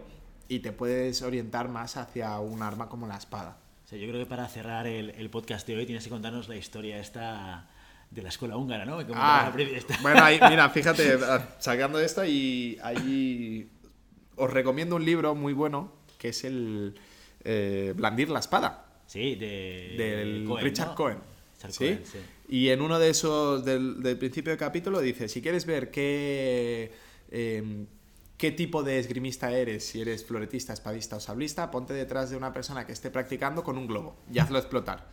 y 0.48 0.61
te 0.61 0.72
puedes 0.72 1.22
orientar 1.22 1.68
más 1.68 1.96
hacia 1.96 2.38
un 2.40 2.62
arma 2.62 2.88
como 2.88 3.07
la 3.07 3.16
espada. 3.16 3.57
yo 3.90 3.98
creo 3.98 4.18
que 4.18 4.26
para 4.26 4.48
cerrar 4.48 4.87
el, 4.87 5.11
el, 5.11 5.31
podcast 5.31 5.66
de 5.66 5.76
hoy 5.76 5.87
tienes 5.87 6.05
que 6.05 6.11
contarnos 6.11 6.48
la 6.48 6.57
historia 6.57 6.98
esta 6.98 7.68
de 8.11 8.22
la 8.22 8.29
escuela 8.29 8.57
húngara, 8.57 8.85
¿no? 8.85 8.98
Ah, 9.14 9.53
bueno, 10.03 10.24
ahí, 10.24 10.40
mira, 10.48 10.68
fíjate, 10.70 11.18
sacando 11.59 12.00
esta 12.00 12.26
y 12.26 12.76
ahí 12.83 13.70
os 14.37 14.50
recomiendo 14.50 14.96
un 14.96 15.05
libro 15.05 15.35
muy 15.35 15.53
bueno 15.53 15.92
que 16.18 16.29
es 16.29 16.44
el 16.44 16.98
eh, 17.44 17.94
Blandir 17.96 18.29
la 18.29 18.40
espada. 18.40 18.89
Sí, 19.11 19.35
de 19.35 19.94
del 19.99 20.49
Richard 20.61 20.94
Cohen. 20.94 21.18
¿Sí? 21.68 21.99
Y 22.49 22.68
en 22.68 22.81
uno 22.81 22.96
de 23.01 23.11
esos, 23.11 23.64
del, 23.64 24.01
del, 24.05 24.16
principio 24.16 24.51
del 24.51 24.59
capítulo, 24.59 25.01
dice, 25.01 25.29
si 25.29 25.42
quieres 25.42 25.66
ver 25.66 25.90
qué, 25.90 26.92
em, 27.33 27.88
qué 28.37 28.53
tipo 28.53 28.85
de 28.85 29.01
esgrimista 29.01 29.51
eres, 29.51 29.85
si 29.85 30.01
eres 30.01 30.25
floretista, 30.25 30.73
espadista 30.73 31.16
o 31.16 31.20
sablista, 31.20 31.73
ponte 31.73 31.92
detrás 31.92 32.31
de 32.31 32.37
una 32.37 32.53
persona 32.53 32.87
que 32.87 32.92
esté 32.92 33.11
practicando 33.11 33.64
con 33.64 33.79
un 33.79 33.88
globo 33.88 34.16
y 34.33 34.38
hazlo 34.38 34.59
explotar. 34.61 35.09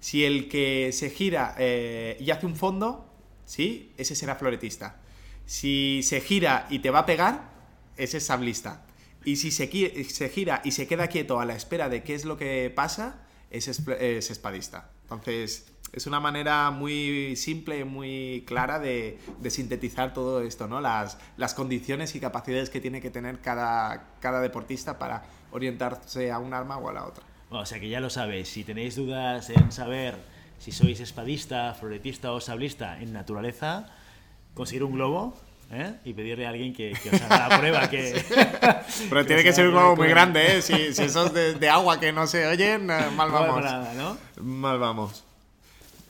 Si 0.00 0.24
el 0.24 0.48
que 0.48 0.90
se 0.92 1.10
gira 1.10 1.54
eh, 1.56 2.16
y 2.18 2.32
hace 2.32 2.46
un 2.46 2.56
fondo, 2.56 3.08
¿sí? 3.44 3.92
Ese 3.96 4.16
será 4.16 4.34
floretista. 4.34 5.00
Si 5.44 6.00
se 6.02 6.20
gira 6.20 6.66
y 6.68 6.80
te 6.80 6.90
va 6.90 6.98
a 7.00 7.06
pegar, 7.06 7.52
ese 7.96 8.16
es 8.16 8.24
sablista. 8.24 8.84
Y 9.24 9.36
si 9.36 9.52
se, 9.52 9.68
se 10.02 10.28
gira 10.30 10.62
y 10.64 10.72
se 10.72 10.88
queda 10.88 11.06
quieto 11.06 11.38
a 11.38 11.44
la 11.44 11.54
espera 11.54 11.88
de 11.88 12.02
qué 12.02 12.16
es 12.16 12.24
lo 12.24 12.36
que 12.36 12.72
pasa, 12.74 13.22
ese 13.50 13.70
es, 13.70 14.30
espadista. 14.30 14.90
Entonces, 15.02 15.72
es 15.92 16.06
una 16.06 16.20
manera 16.20 16.70
muy 16.70 17.36
simple, 17.36 17.84
muy 17.84 18.44
clara 18.46 18.78
de, 18.78 19.18
sintetizar 19.48 20.12
todo 20.12 20.42
esto, 20.42 20.66
¿no? 20.66 20.80
Las, 20.80 21.18
las, 21.36 21.54
condiciones 21.54 22.14
y 22.14 22.20
capacidades 22.20 22.70
que 22.70 22.80
tiene 22.80 23.00
que 23.00 23.10
tener 23.10 23.40
cada, 23.40 24.08
cada 24.20 24.40
deportista 24.40 24.98
para 24.98 25.24
orientarse 25.52 26.30
a 26.30 26.38
un 26.38 26.54
arma 26.54 26.76
o 26.78 26.88
a 26.88 26.92
la 26.92 27.06
otra. 27.06 27.24
o 27.50 27.64
sea 27.64 27.80
que 27.80 27.88
ya 27.88 28.00
lo 28.00 28.10
sabéis, 28.10 28.48
si 28.48 28.64
tenéis 28.64 28.96
dudas 28.96 29.48
en 29.50 29.70
saber 29.72 30.16
si 30.58 30.72
sois 30.72 31.00
espadista, 31.00 31.74
floretista 31.74 32.32
o 32.32 32.40
sablista 32.40 33.00
en 33.00 33.12
naturaleza, 33.12 33.86
conseguir 34.54 34.84
un 34.84 34.92
globo 34.92 35.36
¿eh? 35.70 35.94
y 36.04 36.12
pedirle 36.12 36.46
a 36.46 36.50
alguien 36.50 36.72
que, 36.72 36.92
os 36.92 37.22
haga 37.22 37.48
la 37.48 37.58
prueba. 37.60 37.90
Que, 37.90 38.24
Pero 39.08 39.26
tiene 39.26 39.42
que 39.42 39.52
ser 39.52 39.66
un 39.66 39.72
globo 39.72 39.96
muy 39.96 40.08
grande, 40.08 40.58
¿eh? 40.58 40.62
Si, 40.62 40.94
si 40.94 41.02
esos 41.04 41.32
de, 41.32 41.68
agua 41.68 42.00
que 42.00 42.12
no 42.12 42.26
se 42.26 42.46
oyen, 42.46 42.90
eh, 42.90 43.10
mal 43.14 43.30
vamos. 43.30 43.64
Mal 44.40 44.78
vamos. 44.78 45.24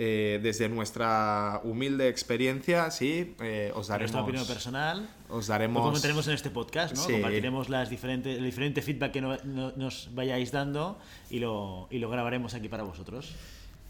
eh, 0.00 0.38
desde 0.40 0.68
nuestra 0.68 1.60
humilde 1.64 2.08
experiencia, 2.08 2.88
sí, 2.92 3.34
eh, 3.40 3.72
os 3.74 3.88
daremos... 3.88 4.12
Nuestra 4.12 4.22
opinión 4.22 4.46
personal. 4.46 5.10
Os 5.28 5.48
daremos... 5.48 5.80
Lo 5.80 5.88
comentaremos 5.88 6.28
en 6.28 6.34
este 6.34 6.50
podcast, 6.50 6.96
¿no? 6.96 7.04
Compartiremos 7.04 7.68
las 7.68 7.90
diferentes, 7.90 8.38
el 8.38 8.44
diferente 8.44 8.80
feedback 8.80 9.10
que 9.10 9.20
nos 9.20 10.14
vayáis 10.14 10.52
dando 10.52 11.00
y 11.30 11.40
lo, 11.40 11.88
y 11.90 11.98
lo 11.98 12.08
grabaremos 12.10 12.54
aquí 12.54 12.68
para 12.68 12.84
vosotros. 12.84 13.34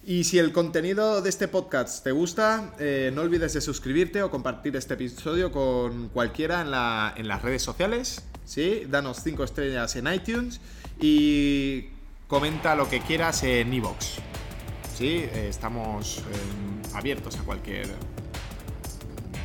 Y 0.03 0.25
si 0.25 0.39
el 0.39 0.53
contenido 0.53 1.21
de 1.21 1.29
este 1.29 1.47
podcast 1.47 2.03
te 2.03 2.13
gusta, 2.13 2.73
eh, 2.79 3.11
no 3.13 3.21
olvides 3.21 3.53
de 3.53 3.61
suscribirte 3.61 4.23
o 4.23 4.31
compartir 4.31 4.77
este 4.77 4.95
episodio 4.95 5.53
con 5.53 6.09
cualquiera 6.09 6.63
en, 6.63 6.71
la, 6.71 7.13
en 7.19 7.29
las 7.29 7.43
redes 7.43 7.61
sociales. 7.61 8.25
¿sí? 8.47 8.85
Danos 8.89 9.23
5 9.23 9.45
estrellas 9.45 9.95
en 9.97 10.11
iTunes 10.11 10.63
y 10.99 11.89
comenta 12.29 12.75
lo 12.75 12.89
que 12.89 13.01
quieras 13.01 13.43
en 13.43 13.75
iVoox. 13.75 14.21
Sí, 14.99 15.29
eh, 15.33 15.47
estamos 15.49 16.19
em, 16.19 16.97
abiertos 16.97 17.39
a 17.39 17.45
cualquier 17.45 17.87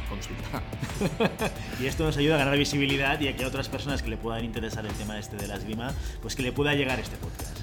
consulta. 0.10 0.64
y 1.80 1.86
esto 1.86 2.06
nos 2.06 2.18
ayuda 2.18 2.36
a 2.36 2.38
ganar 2.40 2.58
visibilidad 2.58 3.20
y 3.20 3.28
a 3.28 3.36
que 3.36 3.46
otras 3.46 3.70
personas 3.70 4.02
que 4.02 4.10
le 4.10 4.18
puedan 4.18 4.44
interesar 4.44 4.84
el 4.84 4.92
tema 4.94 5.20
este 5.20 5.36
de 5.36 5.48
la 5.48 5.58
esgrima, 5.58 5.94
pues 6.24 6.36
que 6.36 6.42
le 6.42 6.54
pueda 6.54 6.74
llegar 6.74 7.00
este 7.00 7.18
podcast. 7.18 7.56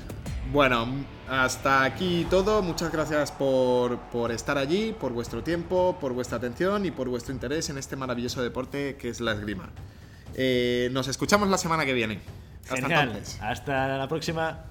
Bueno, 0.53 0.87
hasta 1.29 1.83
aquí 1.83 2.29
todo. 2.31 2.62
Muchas 2.62 2.92
gracias 2.92 3.33
por, 3.33 3.98
estar 4.31 4.57
allí, 4.57 4.92
por 4.92 5.12
vuestro 5.12 5.42
tiempo, 5.42 5.98
por 6.00 6.12
vuestra 6.12 6.38
atención 6.38 6.87
y 6.87 6.92
por 6.92 7.09
vuestro 7.09 7.35
interés 7.35 7.70
en 7.70 7.79
este 7.79 7.96
maravilloso 7.96 8.40
deporte 8.40 8.98
que 8.98 9.09
es 9.09 9.20
la 9.20 9.33
esgrima. 9.33 9.68
Eh, 10.37 10.90
nos 10.92 11.09
escuchamos 11.09 11.48
la 11.48 11.59
semana 11.59 11.85
que 11.85 11.94
viene. 11.94 12.20
Hasta 12.70 13.03
entonces. 13.03 13.37
Hasta 13.42 13.98
la 13.98 14.07
próxima. 14.07 14.69